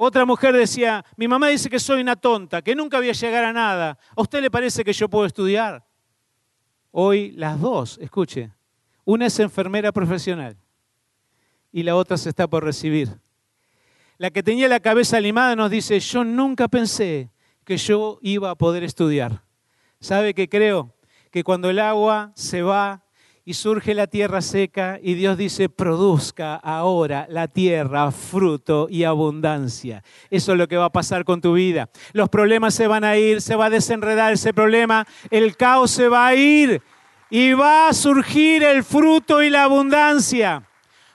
Otra 0.01 0.25
mujer 0.25 0.55
decía, 0.55 1.05
mi 1.17 1.27
mamá 1.27 1.49
dice 1.49 1.69
que 1.69 1.81
soy 1.81 2.01
una 2.01 2.15
tonta, 2.15 2.63
que 2.63 2.77
nunca 2.77 2.99
voy 2.99 3.09
a 3.09 3.15
llegar 3.15 3.43
a 3.43 3.53
nada. 3.53 3.99
¿A 4.15 4.23
usted 4.23 4.41
le 4.41 4.49
parece 4.49 4.85
que 4.85 4.93
yo 4.93 5.09
puedo 5.09 5.27
estudiar? 5.27 5.85
Hoy 6.93 7.33
las 7.33 7.61
dos, 7.61 7.99
escuche, 8.01 8.53
una 9.05 9.27
es 9.27 9.41
enfermera 9.41 9.91
profesional 9.91 10.57
y 11.73 11.83
la 11.83 11.97
otra 11.97 12.17
se 12.17 12.29
está 12.29 12.47
por 12.47 12.63
recibir. 12.63 13.19
La 14.19 14.31
que 14.31 14.45
tenía 14.45 14.69
la 14.69 14.79
cabeza 14.79 15.19
limada 15.21 15.57
nos 15.57 15.69
dice, 15.69 15.99
yo 15.99 16.23
nunca 16.23 16.69
pensé 16.69 17.33
que 17.65 17.77
yo 17.77 18.21
iba 18.23 18.51
a 18.51 18.55
poder 18.55 18.85
estudiar. 18.85 19.43
¿Sabe 19.99 20.33
qué 20.33 20.49
creo? 20.49 20.95
Que 21.33 21.43
cuando 21.43 21.71
el 21.71 21.81
agua 21.81 22.31
se 22.37 22.63
va 22.63 23.03
y 23.49 23.55
surge 23.55 23.95
la 23.95 24.07
tierra 24.07 24.43
seca 24.43 24.99
y 25.03 25.15
Dios 25.15 25.39
dice, 25.39 25.71
produzca 25.71 26.55
ahora 26.57 27.27
la 27.31 27.49
tierra 27.49 28.11
fruto 28.11 28.89
y 28.91 29.05
abundancia. 29.05 30.05
Eso 30.29 30.53
es 30.53 30.59
lo 30.59 30.69
que 30.69 30.77
va 30.77 30.85
a 30.85 30.93
pasar 30.93 31.25
con 31.25 31.41
tu 31.41 31.55
vida. 31.55 31.89
Los 32.13 32.29
problemas 32.29 32.75
se 32.75 32.87
van 32.87 33.05
a 33.05 33.17
ir, 33.17 33.41
se 33.41 33.57
va 33.57 33.65
a 33.65 33.71
desenredar 33.71 34.35
ese 34.35 34.53
problema, 34.53 35.07
el 35.31 35.57
caos 35.57 35.93
se 35.93 36.09
va 36.09 36.27
a 36.27 36.35
ir 36.35 36.83
y 37.31 37.55
va 37.55 37.89
a 37.89 37.95
surgir 37.95 38.63
el 38.63 38.85
fruto 38.85 39.43
y 39.43 39.49
la 39.49 39.65
abundancia. 39.65 40.68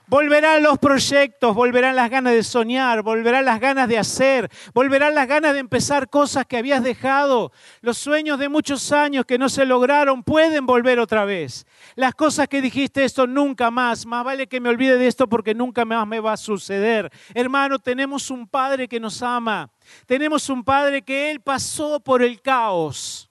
Volverán 0.08 0.62
los 0.62 0.78
proyectos, 0.80 1.56
volverán 1.56 1.96
las 1.96 2.10
ganas 2.10 2.34
de 2.34 2.44
soñar, 2.44 3.04
volverán 3.04 3.46
las 3.46 3.60
ganas 3.60 3.88
de 3.88 3.98
hacer, 3.98 4.52
volverán 4.74 5.16
las 5.16 5.28
ganas 5.28 5.54
de 5.54 5.60
empezar 5.60 6.10
cosas 6.10 6.46
que 6.46 6.58
habías 6.58 6.84
dejado. 6.84 7.54
Los 7.80 7.98
sueños 8.00 8.38
de 8.38 8.50
muchos 8.50 8.92
años 8.92 9.26
que 9.26 9.38
no 9.38 9.48
se 9.48 9.66
lograron 9.66 10.22
pueden 10.22 10.66
volver 10.66 11.00
otra 11.00 11.24
vez. 11.24 11.66
Las 11.96 12.16
cosas 12.16 12.50
que 12.50 12.62
dijiste, 12.62 13.06
esto 13.06 13.28
nunca 13.28 13.72
más, 13.72 14.06
más 14.06 14.26
vale 14.26 14.48
que 14.48 14.60
me 14.60 14.70
olvide 14.70 14.98
de 14.98 15.08
esto 15.08 15.28
porque 15.28 15.56
nunca 15.56 15.86
más 15.86 16.06
me 16.06 16.20
va 16.20 16.34
a 16.34 16.38
suceder. 16.38 17.10
Hermano, 17.34 17.80
tenemos 17.80 18.30
un 18.30 18.46
Padre 18.46 18.90
que 18.90 19.00
nos 19.00 19.22
ama. 19.22 19.70
Tenemos 20.06 20.50
un 20.50 20.66
Padre 20.66 21.02
que 21.02 21.32
Él 21.32 21.40
pasó 21.40 22.02
por 22.02 22.22
el 22.22 22.42
caos 22.42 23.30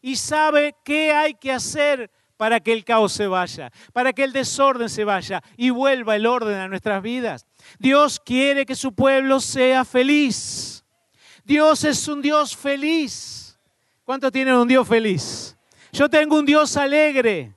y 0.00 0.16
sabe 0.16 0.76
qué 0.84 1.12
hay 1.12 1.34
que 1.34 1.50
hacer 1.50 2.10
para 2.36 2.60
que 2.60 2.72
el 2.72 2.84
caos 2.84 3.12
se 3.12 3.26
vaya, 3.26 3.70
para 3.92 4.12
que 4.12 4.24
el 4.24 4.32
desorden 4.32 4.88
se 4.88 5.04
vaya 5.04 5.42
y 5.56 5.70
vuelva 5.70 6.16
el 6.16 6.26
orden 6.26 6.56
a 6.56 6.68
nuestras 6.68 7.02
vidas. 7.02 7.46
Dios 7.78 8.20
quiere 8.20 8.66
que 8.66 8.74
su 8.74 8.92
pueblo 8.92 9.40
sea 9.40 9.84
feliz. 9.84 10.84
Dios 11.44 11.84
es 11.84 12.08
un 12.08 12.22
Dios 12.22 12.56
feliz. 12.56 13.58
¿Cuántos 14.04 14.32
tienen 14.32 14.54
un 14.54 14.68
Dios 14.68 14.86
feliz? 14.86 15.56
Yo 15.92 16.08
tengo 16.08 16.38
un 16.38 16.44
Dios 16.44 16.76
alegre. 16.76 17.54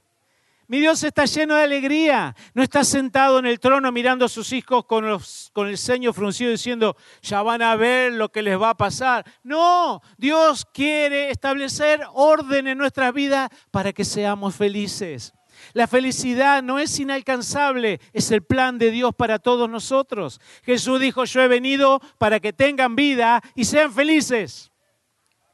Mi 0.69 0.81
Dios 0.81 1.01
está 1.03 1.23
lleno 1.23 1.55
de 1.55 1.63
alegría. 1.63 2.35
No 2.53 2.61
está 2.61 2.83
sentado 2.83 3.39
en 3.39 3.45
el 3.45 3.59
trono 3.59 3.89
mirando 3.91 4.25
a 4.25 4.29
sus 4.29 4.51
hijos 4.51 4.83
con, 4.85 5.05
con, 5.53 5.67
el 5.67 5.77
ceño 5.77 6.11
fruncido 6.11 6.51
diciendo, 6.51 6.97
ya 7.21 7.41
van 7.41 7.61
a 7.61 7.75
ver 7.77 8.11
lo 8.11 8.29
que 8.29 8.41
les 8.41 8.59
va 8.59 8.71
a 8.71 8.77
pasar. 8.77 9.25
No, 9.43 10.01
Dios 10.17 10.65
quiere 10.73 11.31
establecer 11.31 12.01
orden 12.13 12.67
en 12.67 12.77
nuestras 12.77 13.13
vidas 13.13 13.49
para 13.71 13.93
que 13.93 14.03
seamos 14.03 14.55
felices. 14.55 15.33
La 15.73 15.87
felicidad 15.87 16.61
no 16.61 16.79
es 16.79 16.99
inalcanzable, 16.99 18.01
es 18.11 18.29
el 18.31 18.43
plan 18.43 18.77
de 18.77 18.91
Dios 18.91 19.15
para 19.15 19.39
todos 19.39 19.69
nosotros. 19.69 20.41
Jesús 20.63 20.99
dijo, 20.99 21.23
yo 21.23 21.41
he 21.41 21.47
venido 21.47 22.01
para 22.17 22.41
que 22.41 22.51
tengan 22.51 22.95
vida 22.95 23.41
y 23.55 23.63
sean 23.63 23.93
felices. 23.93 24.71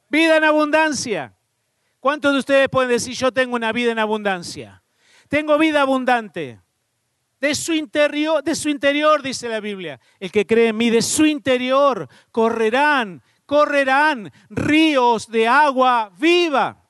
Vida 0.10 0.38
en 0.38 0.44
abundancia. 0.44 1.36
¿Cuántos 2.00 2.34
de 2.34 2.40
ustedes 2.40 2.70
pueden 2.70 2.90
decir, 2.90 3.14
yo 3.14 3.32
tengo 3.32 3.56
una 3.56 3.72
vida 3.72 3.92
en 3.92 4.00
abundancia? 4.00 4.83
Tengo 5.34 5.58
vida 5.58 5.82
abundante. 5.82 6.62
De 7.42 7.56
su 7.56 7.74
interior, 7.74 8.44
de 8.44 8.54
su 8.54 8.70
interior, 8.70 9.24
dice 9.24 9.50
la 9.50 9.60
Biblia. 9.60 10.00
El 10.20 10.32
que 10.32 10.46
cree 10.46 10.68
en 10.68 10.78
mí, 10.78 10.92
de 10.92 11.02
su 11.02 11.26
interior 11.26 12.08
correrán, 12.30 13.24
correrán 13.48 14.32
ríos 14.52 15.28
de 15.28 15.48
agua 15.48 16.12
viva. 16.20 16.83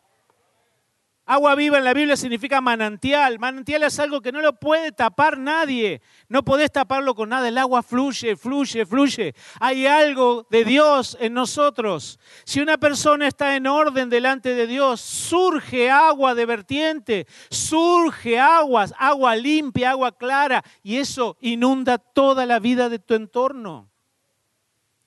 Agua 1.25 1.55
viva 1.55 1.77
en 1.77 1.85
la 1.85 1.93
Biblia 1.93 2.17
significa 2.17 2.59
manantial. 2.59 3.39
Manantial 3.39 3.83
es 3.83 3.97
algo 3.97 4.19
que 4.19 4.33
no 4.33 4.41
lo 4.41 4.59
puede 4.59 4.91
tapar 4.91 5.37
nadie. 5.37 6.01
No 6.27 6.43
podés 6.43 6.69
taparlo 6.69 7.15
con 7.15 7.29
nada. 7.29 7.47
El 7.47 7.57
agua 7.57 7.81
fluye, 7.81 8.35
fluye, 8.35 8.85
fluye. 8.85 9.33
Hay 9.61 9.87
algo 9.87 10.45
de 10.49 10.65
Dios 10.65 11.15
en 11.21 11.33
nosotros. 11.33 12.19
Si 12.43 12.59
una 12.59 12.77
persona 12.77 13.25
está 13.25 13.55
en 13.55 13.67
orden 13.67 14.09
delante 14.09 14.53
de 14.53 14.67
Dios, 14.67 14.99
surge 14.99 15.89
agua 15.89 16.35
de 16.35 16.45
vertiente, 16.45 17.27
surge 17.49 18.37
aguas, 18.37 18.93
agua 18.99 19.37
limpia, 19.37 19.91
agua 19.91 20.11
clara, 20.11 20.61
y 20.81 20.97
eso 20.97 21.37
inunda 21.39 21.99
toda 21.99 22.45
la 22.45 22.59
vida 22.59 22.89
de 22.89 22.99
tu 22.99 23.13
entorno. 23.13 23.89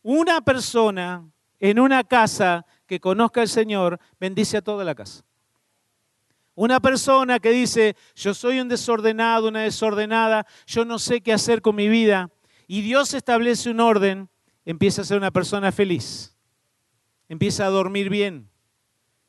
Una 0.02 0.40
persona 0.40 1.29
en 1.61 1.79
una 1.79 2.05
casa 2.05 2.64
que 2.87 3.00
conozca 3.00 3.42
al 3.42 3.48
Señor 3.48 4.00
bendice 4.18 4.57
a 4.57 4.62
toda 4.62 4.83
la 4.83 4.94
casa. 4.94 5.26
Una 6.56 6.80
persona 6.80 7.38
que 7.38 7.50
dice, 7.50 7.96
yo 8.14 8.32
soy 8.32 8.60
un 8.60 8.68
desordenado, 8.68 9.48
una 9.48 9.60
desordenada, 9.60 10.46
yo 10.66 10.86
no 10.86 10.98
sé 10.98 11.20
qué 11.20 11.34
hacer 11.34 11.60
con 11.60 11.76
mi 11.76 11.86
vida, 11.86 12.30
y 12.66 12.80
Dios 12.80 13.12
establece 13.12 13.70
un 13.70 13.78
orden, 13.78 14.30
empieza 14.64 15.02
a 15.02 15.04
ser 15.04 15.18
una 15.18 15.30
persona 15.30 15.70
feliz, 15.70 16.34
empieza 17.28 17.66
a 17.66 17.70
dormir 17.70 18.08
bien, 18.08 18.48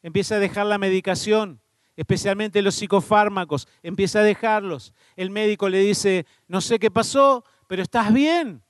empieza 0.01 0.35
a 0.35 0.39
dejar 0.39 0.67
la 0.67 0.77
medicación, 0.77 1.59
especialmente 1.97 2.61
los 2.61 2.75
psicofármacos, 2.75 3.67
empieza 3.83 4.19
a 4.19 4.23
dejarlos. 4.23 4.93
El 5.17 5.29
médico 5.29 5.67
le 5.67 5.79
dice, 5.79 6.25
no 6.47 6.61
sé 6.61 6.79
qué 6.79 6.89
pasó, 6.89 7.43
pero 7.67 7.83
estás 7.83 8.13
bien. 8.13 8.63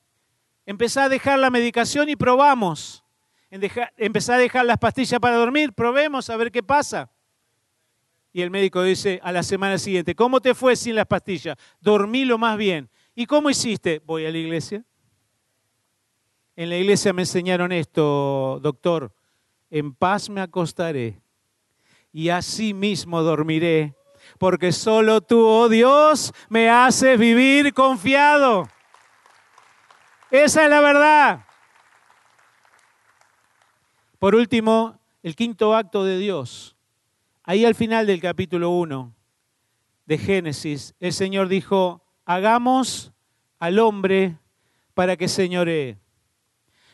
Empieza 0.66 1.04
a 1.04 1.08
dejar 1.08 1.38
la 1.38 1.50
medicación 1.50 2.08
y 2.08 2.16
probamos. 2.16 3.04
Empezá 3.50 4.34
a 4.34 4.38
dejar 4.38 4.64
las 4.64 4.78
pastillas 4.78 5.20
para 5.20 5.36
dormir, 5.36 5.72
probemos 5.72 6.28
a 6.28 6.36
ver 6.36 6.50
qué 6.50 6.62
pasa. 6.64 7.08
Y 8.32 8.42
el 8.42 8.50
médico 8.50 8.82
dice 8.82 9.20
a 9.22 9.32
la 9.32 9.42
semana 9.42 9.78
siguiente, 9.78 10.14
¿cómo 10.14 10.40
te 10.40 10.54
fue 10.54 10.76
sin 10.76 10.94
las 10.94 11.06
pastillas? 11.06 11.56
Dormí 11.80 12.24
lo 12.24 12.38
más 12.38 12.56
bien. 12.56 12.88
¿Y 13.14 13.26
cómo 13.26 13.50
hiciste? 13.50 14.00
Voy 14.04 14.26
a 14.26 14.30
la 14.30 14.38
iglesia. 14.38 14.84
En 16.54 16.70
la 16.70 16.76
iglesia 16.76 17.12
me 17.12 17.22
enseñaron 17.22 17.72
esto, 17.72 18.58
doctor. 18.62 19.12
En 19.70 19.94
paz 19.94 20.28
me 20.28 20.40
acostaré 20.40 21.20
y 22.12 22.30
así 22.30 22.74
mismo 22.74 23.22
dormiré, 23.22 23.94
porque 24.38 24.72
solo 24.72 25.20
tú, 25.20 25.44
oh 25.46 25.68
Dios, 25.68 26.32
me 26.48 26.68
haces 26.68 27.18
vivir 27.18 27.72
confiado. 27.74 28.68
Esa 30.30 30.64
es 30.64 30.70
la 30.70 30.80
verdad. 30.80 31.46
Por 34.18 34.34
último, 34.34 34.98
el 35.22 35.36
quinto 35.36 35.74
acto 35.74 36.04
de 36.04 36.18
Dios. 36.18 36.77
Ahí 37.48 37.64
al 37.64 37.74
final 37.74 38.06
del 38.06 38.20
capítulo 38.20 38.68
1 38.72 39.14
de 40.04 40.18
Génesis, 40.18 40.94
el 41.00 41.14
Señor 41.14 41.48
dijo, 41.48 42.04
hagamos 42.26 43.10
al 43.58 43.78
hombre 43.78 44.38
para 44.92 45.16
que 45.16 45.28
señoree. 45.28 45.96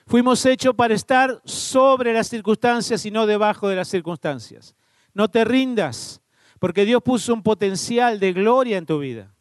Fuimos 0.07 0.47
hechos 0.47 0.73
para 0.77 0.95
estar 0.95 1.43
sobre 1.45 2.13
las 2.13 2.29
circunstancias 2.29 3.05
y 3.05 3.11
no 3.11 3.27
debajo 3.27 3.67
de 3.67 3.75
las 3.75 3.89
circunstancias. 3.89 4.77
No 5.13 5.27
te 5.27 5.45
rindas, 5.45 6.21
porque 6.61 6.85
Dios 6.85 7.03
puso 7.03 7.35
un 7.35 7.43
potencial 7.43 8.21
de 8.21 8.33
gloria 8.33 8.79
en 8.79 8.87
tu 8.87 9.01
vida. 9.01 9.35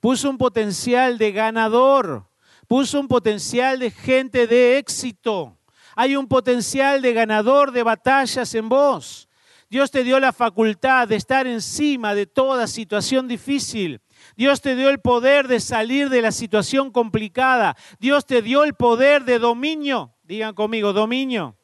Puso 0.00 0.28
un 0.28 0.36
potencial 0.36 1.16
de 1.16 1.30
ganador. 1.30 2.28
Puso 2.66 2.98
un 2.98 3.06
potencial 3.06 3.78
de 3.78 3.92
gente 3.92 4.48
de 4.48 4.78
éxito. 4.78 5.56
Hay 5.94 6.16
un 6.16 6.26
potencial 6.26 7.02
de 7.02 7.12
ganador 7.12 7.70
de 7.70 7.84
batallas 7.84 8.52
en 8.56 8.68
vos. 8.68 9.25
Dios 9.68 9.90
te 9.90 10.04
dio 10.04 10.20
la 10.20 10.32
facultad 10.32 11.08
de 11.08 11.16
estar 11.16 11.46
encima 11.46 12.14
de 12.14 12.26
toda 12.26 12.66
situación 12.66 13.26
difícil. 13.26 14.00
Dios 14.36 14.60
te 14.60 14.76
dio 14.76 14.90
el 14.90 15.00
poder 15.00 15.48
de 15.48 15.60
salir 15.60 16.08
de 16.08 16.22
la 16.22 16.30
situación 16.30 16.90
complicada. 16.90 17.76
Dios 17.98 18.26
te 18.26 18.42
dio 18.42 18.64
el 18.64 18.74
poder 18.74 19.24
de 19.24 19.38
dominio. 19.38 20.14
Digan 20.22 20.54
conmigo, 20.54 20.92
dominio. 20.92 21.56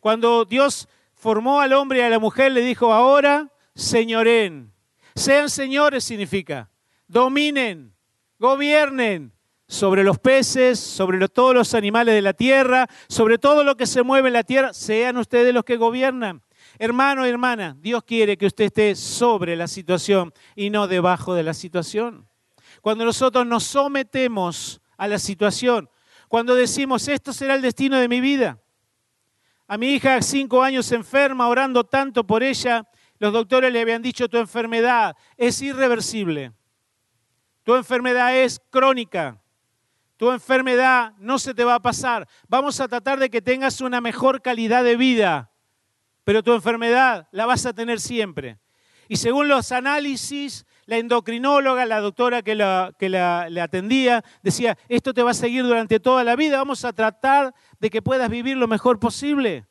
Cuando 0.00 0.44
Dios 0.44 0.88
formó 1.14 1.60
al 1.60 1.72
hombre 1.72 2.00
y 2.00 2.02
a 2.02 2.10
la 2.10 2.18
mujer, 2.18 2.52
le 2.52 2.62
dijo, 2.62 2.92
ahora 2.92 3.50
señoren. 3.74 4.72
Sean 5.14 5.48
señores 5.48 6.02
significa, 6.02 6.70
dominen, 7.06 7.94
gobiernen 8.38 9.32
sobre 9.66 10.04
los 10.04 10.18
peces, 10.18 10.78
sobre 10.78 11.26
todos 11.28 11.54
los 11.54 11.74
animales 11.74 12.14
de 12.14 12.22
la 12.22 12.32
tierra, 12.32 12.88
sobre 13.08 13.38
todo 13.38 13.64
lo 13.64 13.76
que 13.76 13.86
se 13.86 14.02
mueve 14.02 14.28
en 14.28 14.34
la 14.34 14.42
tierra, 14.42 14.72
sean 14.72 15.16
ustedes 15.16 15.54
los 15.54 15.64
que 15.64 15.76
gobiernan. 15.76 16.42
Hermano 16.78 17.24
hermana, 17.24 17.76
Dios 17.78 18.02
quiere 18.04 18.36
que 18.36 18.46
usted 18.46 18.64
esté 18.64 18.94
sobre 18.96 19.56
la 19.56 19.68
situación 19.68 20.32
y 20.56 20.70
no 20.70 20.88
debajo 20.88 21.34
de 21.34 21.42
la 21.42 21.54
situación. 21.54 22.28
Cuando 22.80 23.04
nosotros 23.04 23.46
nos 23.46 23.64
sometemos 23.64 24.80
a 24.96 25.06
la 25.06 25.18
situación, 25.18 25.88
cuando 26.28 26.54
decimos, 26.54 27.06
esto 27.06 27.32
será 27.32 27.54
el 27.54 27.62
destino 27.62 27.98
de 27.98 28.08
mi 28.08 28.20
vida. 28.20 28.58
A 29.68 29.78
mi 29.78 29.94
hija, 29.94 30.20
cinco 30.20 30.62
años 30.62 30.90
enferma, 30.92 31.48
orando 31.48 31.84
tanto 31.84 32.26
por 32.26 32.42
ella, 32.42 32.86
los 33.18 33.32
doctores 33.32 33.72
le 33.72 33.80
habían 33.80 34.02
dicho, 34.02 34.28
tu 34.28 34.36
enfermedad 34.36 35.16
es 35.36 35.62
irreversible. 35.62 36.52
Tu 37.62 37.74
enfermedad 37.74 38.36
es 38.36 38.60
crónica. 38.70 39.40
Tu 40.16 40.30
enfermedad 40.30 41.14
no 41.18 41.38
se 41.38 41.54
te 41.54 41.64
va 41.64 41.76
a 41.76 41.82
pasar. 41.82 42.28
Vamos 42.48 42.80
a 42.80 42.88
tratar 42.88 43.18
de 43.18 43.30
que 43.30 43.40
tengas 43.40 43.80
una 43.80 44.00
mejor 44.00 44.42
calidad 44.42 44.84
de 44.84 44.96
vida 44.96 45.53
pero 46.24 46.42
tu 46.42 46.52
enfermedad 46.52 47.28
la 47.30 47.46
vas 47.46 47.66
a 47.66 47.72
tener 47.72 48.00
siempre. 48.00 48.58
Y 49.08 49.16
según 49.16 49.48
los 49.48 49.70
análisis, 49.70 50.66
la 50.86 50.96
endocrinóloga, 50.96 51.84
la 51.86 52.00
doctora 52.00 52.42
que, 52.42 52.54
la, 52.54 52.92
que 52.98 53.08
la, 53.08 53.46
atendía, 53.62 54.24
decía, 54.42 54.78
esto 54.88 55.12
te 55.12 55.22
va 55.22 55.32
a 55.32 55.34
seguir 55.34 55.64
durante 55.64 56.00
toda 56.00 56.24
la 56.24 56.36
vida, 56.36 56.58
vamos 56.58 56.84
a 56.84 56.92
tratar 56.92 57.54
de 57.80 57.90
que 57.90 58.02
puedas 58.02 58.30
vivir 58.30 58.56
lo 58.56 58.66
mejor 58.66 58.98
posible. 58.98 59.66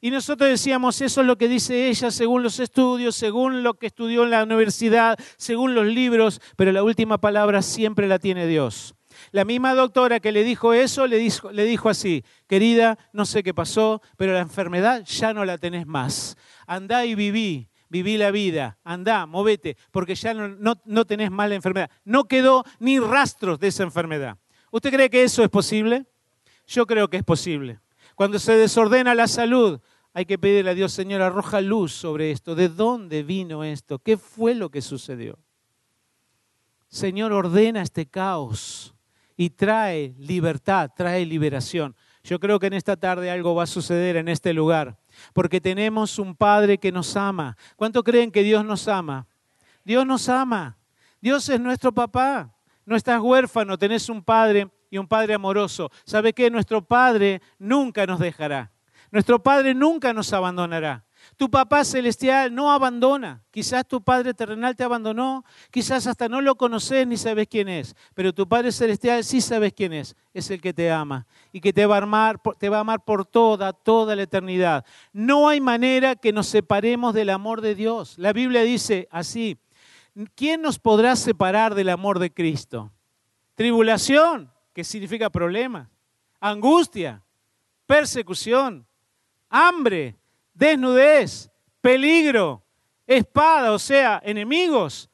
Y 0.00 0.10
nosotros 0.10 0.48
decíamos, 0.48 1.00
eso 1.00 1.22
es 1.22 1.26
lo 1.26 1.36
que 1.36 1.48
dice 1.48 1.88
ella 1.88 2.10
según 2.10 2.42
los 2.42 2.60
estudios, 2.60 3.16
según 3.16 3.62
lo 3.62 3.74
que 3.74 3.88
estudió 3.88 4.22
en 4.24 4.30
la 4.30 4.44
universidad, 4.44 5.18
según 5.36 5.74
los 5.74 5.86
libros, 5.86 6.40
pero 6.56 6.70
la 6.70 6.84
última 6.84 7.18
palabra 7.18 7.62
siempre 7.62 8.06
la 8.06 8.18
tiene 8.18 8.46
Dios. 8.46 8.94
La 9.32 9.44
misma 9.44 9.74
doctora 9.74 10.20
que 10.20 10.32
le 10.32 10.44
dijo 10.44 10.72
eso 10.72 11.06
le 11.06 11.18
dijo, 11.18 11.50
le 11.52 11.64
dijo 11.64 11.88
así, 11.88 12.24
querida, 12.46 12.98
no 13.12 13.24
sé 13.26 13.42
qué 13.42 13.54
pasó, 13.54 14.02
pero 14.16 14.32
la 14.32 14.40
enfermedad 14.40 15.04
ya 15.04 15.32
no 15.32 15.44
la 15.44 15.58
tenés 15.58 15.86
más. 15.86 16.36
Andá 16.66 17.04
y 17.04 17.14
viví, 17.14 17.68
viví 17.88 18.16
la 18.16 18.30
vida, 18.30 18.78
andá, 18.84 19.26
movete, 19.26 19.76
porque 19.90 20.14
ya 20.14 20.34
no, 20.34 20.48
no, 20.48 20.80
no 20.84 21.04
tenés 21.04 21.30
más 21.30 21.48
la 21.48 21.54
enfermedad. 21.54 21.90
No 22.04 22.24
quedó 22.24 22.64
ni 22.78 22.98
rastros 22.98 23.58
de 23.58 23.68
esa 23.68 23.82
enfermedad. 23.82 24.38
¿Usted 24.70 24.92
cree 24.92 25.10
que 25.10 25.24
eso 25.24 25.42
es 25.42 25.48
posible? 25.48 26.06
Yo 26.66 26.86
creo 26.86 27.08
que 27.08 27.16
es 27.18 27.24
posible. 27.24 27.80
Cuando 28.14 28.38
se 28.38 28.52
desordena 28.52 29.14
la 29.14 29.28
salud, 29.28 29.80
hay 30.12 30.26
que 30.26 30.38
pedirle 30.38 30.70
a 30.70 30.74
Dios, 30.74 30.92
Señor, 30.92 31.22
arroja 31.22 31.60
luz 31.60 31.92
sobre 31.92 32.30
esto. 32.30 32.54
¿De 32.54 32.68
dónde 32.68 33.22
vino 33.22 33.64
esto? 33.64 33.98
¿Qué 33.98 34.16
fue 34.16 34.54
lo 34.54 34.70
que 34.70 34.82
sucedió? 34.82 35.38
Señor, 36.88 37.32
ordena 37.32 37.82
este 37.82 38.06
caos 38.06 38.94
y 39.38 39.50
trae 39.50 40.16
libertad, 40.18 40.90
trae 40.96 41.24
liberación. 41.24 41.94
Yo 42.24 42.40
creo 42.40 42.58
que 42.58 42.66
en 42.66 42.72
esta 42.72 42.96
tarde 42.96 43.30
algo 43.30 43.54
va 43.54 43.62
a 43.62 43.66
suceder 43.68 44.16
en 44.16 44.26
este 44.26 44.52
lugar, 44.52 44.98
porque 45.32 45.60
tenemos 45.60 46.18
un 46.18 46.34
Padre 46.34 46.78
que 46.78 46.90
nos 46.90 47.16
ama. 47.16 47.56
¿Cuánto 47.76 48.02
creen 48.02 48.32
que 48.32 48.42
Dios 48.42 48.64
nos 48.64 48.88
ama? 48.88 49.28
Dios 49.84 50.04
nos 50.04 50.28
ama. 50.28 50.76
Dios 51.20 51.48
es 51.48 51.60
nuestro 51.60 51.92
papá. 51.94 52.52
No 52.84 52.96
estás 52.96 53.20
huérfano, 53.20 53.78
tenés 53.78 54.08
un 54.08 54.24
Padre 54.24 54.68
y 54.90 54.98
un 54.98 55.06
Padre 55.06 55.34
amoroso. 55.34 55.88
¿Sabe 56.04 56.32
qué? 56.32 56.50
Nuestro 56.50 56.84
Padre 56.84 57.40
nunca 57.60 58.06
nos 58.06 58.18
dejará. 58.18 58.72
Nuestro 59.12 59.40
Padre 59.40 59.72
nunca 59.72 60.12
nos 60.12 60.32
abandonará. 60.32 61.04
Tu 61.38 61.48
papá 61.48 61.84
celestial 61.84 62.52
no 62.52 62.72
abandona. 62.72 63.44
Quizás 63.52 63.86
tu 63.86 64.02
padre 64.02 64.34
terrenal 64.34 64.74
te 64.74 64.82
abandonó, 64.82 65.44
quizás 65.70 66.08
hasta 66.08 66.28
no 66.28 66.40
lo 66.40 66.56
conoces 66.56 67.06
ni 67.06 67.16
sabes 67.16 67.46
quién 67.46 67.68
es, 67.68 67.94
pero 68.14 68.32
tu 68.32 68.48
padre 68.48 68.72
celestial 68.72 69.22
sí 69.22 69.40
sabes 69.40 69.72
quién 69.72 69.92
es. 69.92 70.16
Es 70.34 70.50
el 70.50 70.60
que 70.60 70.74
te 70.74 70.90
ama 70.90 71.28
y 71.52 71.60
que 71.60 71.72
te 71.72 71.86
va 71.86 71.98
a 71.98 72.02
amar, 72.02 72.40
te 72.58 72.68
va 72.68 72.78
a 72.78 72.80
amar 72.80 73.04
por 73.04 73.24
toda, 73.24 73.72
toda 73.72 74.16
la 74.16 74.22
eternidad. 74.22 74.84
No 75.12 75.48
hay 75.48 75.60
manera 75.60 76.16
que 76.16 76.32
nos 76.32 76.48
separemos 76.48 77.14
del 77.14 77.30
amor 77.30 77.60
de 77.60 77.76
Dios. 77.76 78.18
La 78.18 78.32
Biblia 78.32 78.62
dice 78.62 79.06
así, 79.12 79.58
¿quién 80.34 80.60
nos 80.60 80.80
podrá 80.80 81.14
separar 81.14 81.76
del 81.76 81.90
amor 81.90 82.18
de 82.18 82.32
Cristo? 82.32 82.90
Tribulación, 83.54 84.50
que 84.72 84.82
significa 84.82 85.30
problema, 85.30 85.88
angustia, 86.40 87.22
persecución, 87.86 88.84
hambre, 89.48 90.16
desnudez, 90.58 91.50
peligro, 91.80 92.62
espada, 93.06 93.72
o 93.72 93.78
sea, 93.78 94.20
enemigos. 94.24 95.08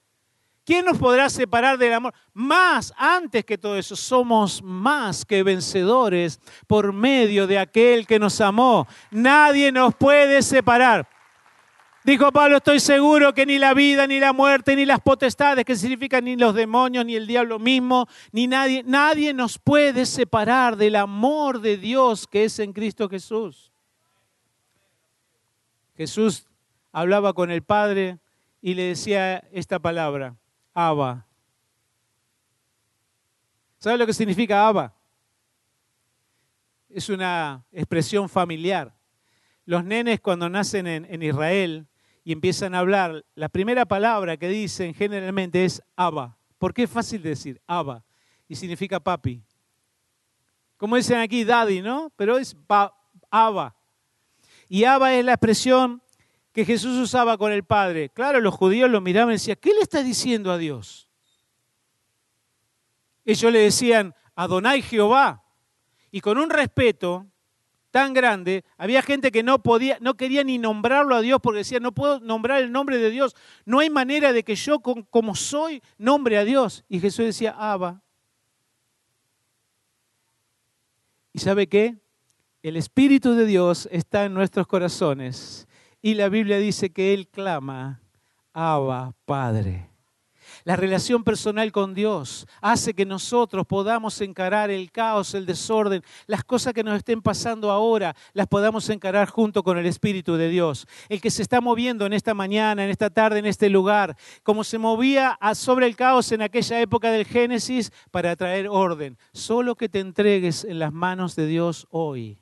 ¿Quién 0.65 0.87
nos 0.87 0.97
podrá 0.97 1.29
separar 1.29 1.77
del 1.77 1.93
amor? 1.93 2.15
Más, 2.33 2.95
antes 2.97 3.45
que 3.45 3.59
todo 3.59 3.77
eso, 3.77 3.95
somos 3.95 4.63
más 4.63 5.27
que 5.27 5.43
vencedores 5.43 6.41
por 6.67 6.95
medio 6.95 7.47
de 7.47 7.59
aquel 7.59 8.07
que 8.07 8.19
nos 8.19 8.41
amó. 8.41 8.89
Nadie 9.11 9.71
nos 9.71 9.95
puede 9.95 10.41
separar. 10.41 11.07
Dijo 12.03 12.33
Pablo, 12.33 12.59
estoy 12.59 12.81
seguro 12.81 13.35
que 13.35 13.45
ni 13.45 13.59
la 13.59 13.75
vida, 13.75 14.07
ni 14.07 14.21
la 14.21 14.33
muerte, 14.33 14.75
ni 14.77 14.87
las 14.87 15.01
potestades, 15.01 15.65
que 15.67 15.77
significan 15.77 16.25
ni 16.25 16.37
los 16.37 16.55
demonios, 16.55 17.05
ni 17.05 17.15
el 17.15 17.27
diablo 17.27 17.59
mismo, 17.59 18.07
ni 18.33 18.47
nadie, 18.47 18.83
nadie 18.87 19.35
nos 19.35 19.59
puede 19.59 20.07
separar 20.07 20.77
del 20.77 20.97
amor 20.97 21.61
de 21.61 21.77
Dios 21.77 22.27
que 22.27 22.45
es 22.45 22.59
en 22.59 22.73
Cristo 22.73 23.09
Jesús. 23.09 23.74
Jesús 25.97 26.47
hablaba 26.93 27.33
con 27.33 27.51
el 27.51 27.63
Padre 27.63 28.19
y 28.61 28.75
le 28.75 28.85
decía 28.85 29.39
esta 29.53 29.79
palabra, 29.79 30.37
Abba. 30.73 31.27
¿Sabe 33.79 33.99
lo 33.99 34.07
que 34.07 34.15
significa 34.15 34.67
Abba? 34.67 34.95
Es 36.89 37.09
una 37.09 37.65
expresión 37.71 38.29
familiar. 38.29 38.95
Los 39.67 39.85
nenes 39.85 40.21
cuando 40.21 40.49
nacen 40.49 40.87
en, 40.87 41.23
Israel 41.23 41.87
y 42.25 42.33
empiezan 42.33 42.75
a 42.75 42.79
hablar, 42.79 43.25
la 43.35 43.49
primera 43.49 43.85
palabra 43.85 44.37
que 44.37 44.49
dicen 44.49 44.95
generalmente 44.95 45.65
es 45.65 45.83
Abba. 45.97 46.39
Porque 46.59 46.85
es 46.85 46.91
fácil 46.91 47.23
de 47.23 47.31
decir, 47.31 47.61
Abba, 47.67 48.05
y 48.49 48.55
significa 48.55 49.01
papi. 49.01 49.43
Como 50.77 50.97
dicen 50.97 51.19
aquí, 51.19 51.45
daddy, 51.45 51.83
¿no? 51.83 52.11
Pero 52.17 52.39
es 52.39 52.57
Abba. 53.31 53.77
Y 54.69 54.85
Abba 54.85 55.15
es 55.15 55.25
la 55.25 55.33
expresión 55.33 56.03
que 56.53 56.65
Jesús 56.65 56.97
usaba 56.99 57.37
con 57.37 57.53
el 57.53 57.65
Padre. 57.65 58.11
Claro, 58.11 58.41
los 58.41 58.55
judíos 58.55 58.91
lo 58.91 59.01
miraban 59.01 59.33
y 59.33 59.35
decían, 59.35 59.59
¿qué 59.61 59.75
le 59.75 59.81
está 59.81 60.03
diciendo 60.03 60.53
a 60.53 60.59
Dios? 60.59 61.09
Ellos 63.25 63.53
le 63.53 63.59
decían, 63.59 64.15
Adonai 64.35 64.83
Jehová. 64.83 65.43
Y 66.11 66.21
con 66.21 66.39
un 66.39 66.51
respeto 66.51 67.27
tan 67.91 68.13
grande, 68.13 68.65
había 68.77 69.03
gente 69.03 69.33
que 69.33 69.43
no 69.43 69.63
podía, 69.63 69.99
no 70.01 70.15
quería 70.15 70.45
ni 70.45 70.59
nombrarlo 70.59 71.17
a 71.17 71.21
Dios 71.21 71.41
porque 71.43 71.59
decía, 71.59 71.81
no 71.81 71.93
puedo 71.93 72.21
nombrar 72.21 72.63
el 72.63 72.71
nombre 72.71 72.99
de 72.99 73.11
Dios. 73.11 73.35
No 73.65 73.81
hay 73.81 73.91
manera 73.91 74.33
de 74.33 74.45
que 74.45 74.55
yo, 74.55 74.81
como 74.81 75.35
soy, 75.35 75.83
nombre 75.99 76.39
a 76.39 76.45
Dios. 76.45 76.85
Y 76.89 77.01
Jesús 77.01 77.25
decía, 77.25 77.55
Abba. 77.57 78.01
¿Y 81.33 81.41
sabe 81.41 81.69
qué? 81.69 82.04
El 82.65 82.79
Espíritu 82.79 83.35
de 83.35 83.45
Dios 83.45 83.91
está 83.93 84.25
en 84.25 84.33
nuestros 84.33 84.67
corazones 84.67 85.69
Y 86.01 86.15
la 86.15 86.31
Biblia 86.31 86.57
dice 86.57 86.89
que 86.89 87.13
Él 87.13 87.29
clama, 87.29 88.01
Abba, 88.55 89.13
Padre. 89.27 89.91
La 90.65 90.75
relación 90.75 91.25
personal 91.25 91.71
con 91.73 91.93
Dios 91.93 92.47
hace 92.63 92.95
que 92.95 93.05
nosotros 93.05 93.67
podamos 93.67 94.19
encarar 94.23 94.71
el 94.71 94.91
caos, 94.91 95.35
el 95.35 95.45
desorden, 95.45 96.03
las 96.27 96.43
cosas 96.43 96.73
que 96.73 96.83
nos 96.83 96.97
estén 96.97 97.21
pasando 97.21 97.71
ahora, 97.71 98.17
las 98.33 98.47
podamos 98.47 98.89
encarar 98.89 99.29
junto 99.29 99.63
con 99.63 99.77
el 99.77 99.85
Espíritu 99.85 100.37
de 100.37 100.49
Dios. 100.49 100.87
El 101.11 101.21
que 101.21 101.31
se 101.31 101.43
está 101.43 101.61
moviendo 101.61 102.07
en 102.07 102.15
esta 102.15 102.33
mañana, 102.33 102.83
en 102.83 102.89
esta 102.89 103.11
tarde, 103.11 103.41
en 103.41 103.47
este 103.47 103.69
lugar, 103.69 104.17
como 104.43 104.65
se 104.65 104.79
movía 104.79 105.39
sobre 105.53 105.85
el 105.85 105.97
caos 105.97 106.33
en 106.33 106.41
aquella 106.41 106.81
época 106.81 107.11
del 107.11 107.27
Génesis 107.27 107.93
para 108.11 108.35
traer 108.37 108.69
orden. 108.69 109.19
Solo 109.35 109.75
que 109.75 109.91
te 109.91 110.01
entregues 110.01 110.65
en 110.65 110.79
las 110.79 110.95
manos 110.95 111.37
de 111.37 111.47
Dios 111.47 111.87
hoy. 111.91 112.39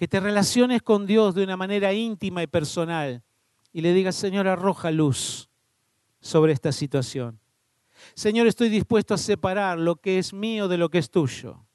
Que 0.00 0.08
te 0.08 0.18
relaciones 0.18 0.80
con 0.80 1.04
Dios 1.04 1.34
de 1.34 1.44
una 1.44 1.58
manera 1.58 1.92
íntima 1.92 2.42
y 2.42 2.46
personal 2.46 3.22
y 3.70 3.82
le 3.82 3.92
digas, 3.92 4.16
Señor, 4.16 4.48
arroja 4.48 4.90
luz 4.90 5.50
sobre 6.22 6.54
esta 6.54 6.72
situación. 6.72 7.38
Señor, 8.14 8.46
estoy 8.46 8.70
dispuesto 8.70 9.12
a 9.12 9.18
separar 9.18 9.78
lo 9.78 9.96
que 9.96 10.18
es 10.18 10.32
mío 10.32 10.68
de 10.68 10.78
lo 10.78 10.88
que 10.88 10.96
es 10.96 11.10
tuyo. 11.10 11.66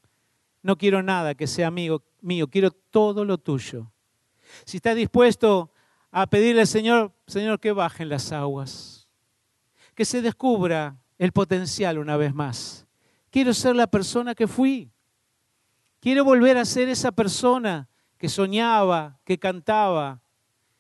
No 0.64 0.76
quiero 0.76 1.04
nada 1.04 1.36
que 1.36 1.46
sea 1.46 1.70
mío, 1.70 2.02
quiero 2.50 2.72
todo 2.72 3.26
lo 3.26 3.38
tuyo. 3.38 3.92
Si 4.66 4.78
estás 4.78 4.96
dispuesto 4.96 5.72
a 6.10 6.26
pedirle 6.26 6.62
al 6.62 6.68
Señor, 6.68 7.14
Señor, 7.28 7.60
que 7.60 7.74
bajen 7.74 8.10
las 8.10 8.32
aguas, 8.32 9.08
que 9.94 10.04
se 10.04 10.24
descubra 10.24 10.98
el 11.20 11.32
potencial 11.32 12.00
una 12.00 12.18
vez 12.18 12.34
más. 12.34 12.88
Quiero 13.30 13.54
ser 13.54 13.76
la 13.76 13.86
persona 13.86 14.34
que 14.34 14.48
fui. 14.48 14.90
Quiero 16.00 16.26
volver 16.26 16.58
a 16.58 16.66
ser 16.66 16.90
esa 16.90 17.12
persona 17.12 17.88
que 18.18 18.30
soñaba, 18.30 19.20
que 19.24 19.38
cantaba, 19.38 20.22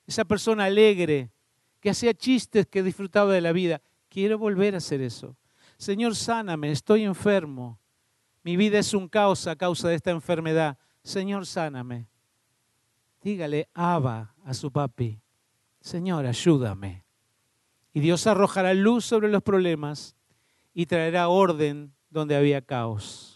esa 0.07 0.25
persona 0.25 0.65
alegre, 0.65 1.31
que 1.79 1.89
hacía 1.89 2.13
chistes, 2.13 2.67
que 2.67 2.83
disfrutaba 2.83 3.33
de 3.33 3.41
la 3.41 3.51
vida. 3.51 3.81
Quiero 4.09 4.37
volver 4.37 4.75
a 4.75 4.77
hacer 4.77 5.01
eso. 5.01 5.35
Señor, 5.77 6.15
sáname, 6.15 6.71
estoy 6.71 7.03
enfermo. 7.03 7.79
Mi 8.43 8.55
vida 8.55 8.79
es 8.79 8.93
un 8.93 9.07
caos 9.07 9.47
a 9.47 9.55
causa 9.55 9.89
de 9.89 9.95
esta 9.95 10.11
enfermedad. 10.11 10.77
Señor, 11.03 11.45
sáname. 11.45 12.07
Dígale, 13.21 13.67
Abba 13.73 14.35
a 14.43 14.53
su 14.53 14.71
papi. 14.71 15.19
Señor, 15.81 16.25
ayúdame. 16.25 17.03
Y 17.93 17.99
Dios 17.99 18.27
arrojará 18.27 18.73
luz 18.73 19.05
sobre 19.05 19.29
los 19.29 19.41
problemas 19.41 20.15
y 20.73 20.85
traerá 20.85 21.27
orden 21.27 21.93
donde 22.09 22.35
había 22.35 22.61
caos. 22.61 23.34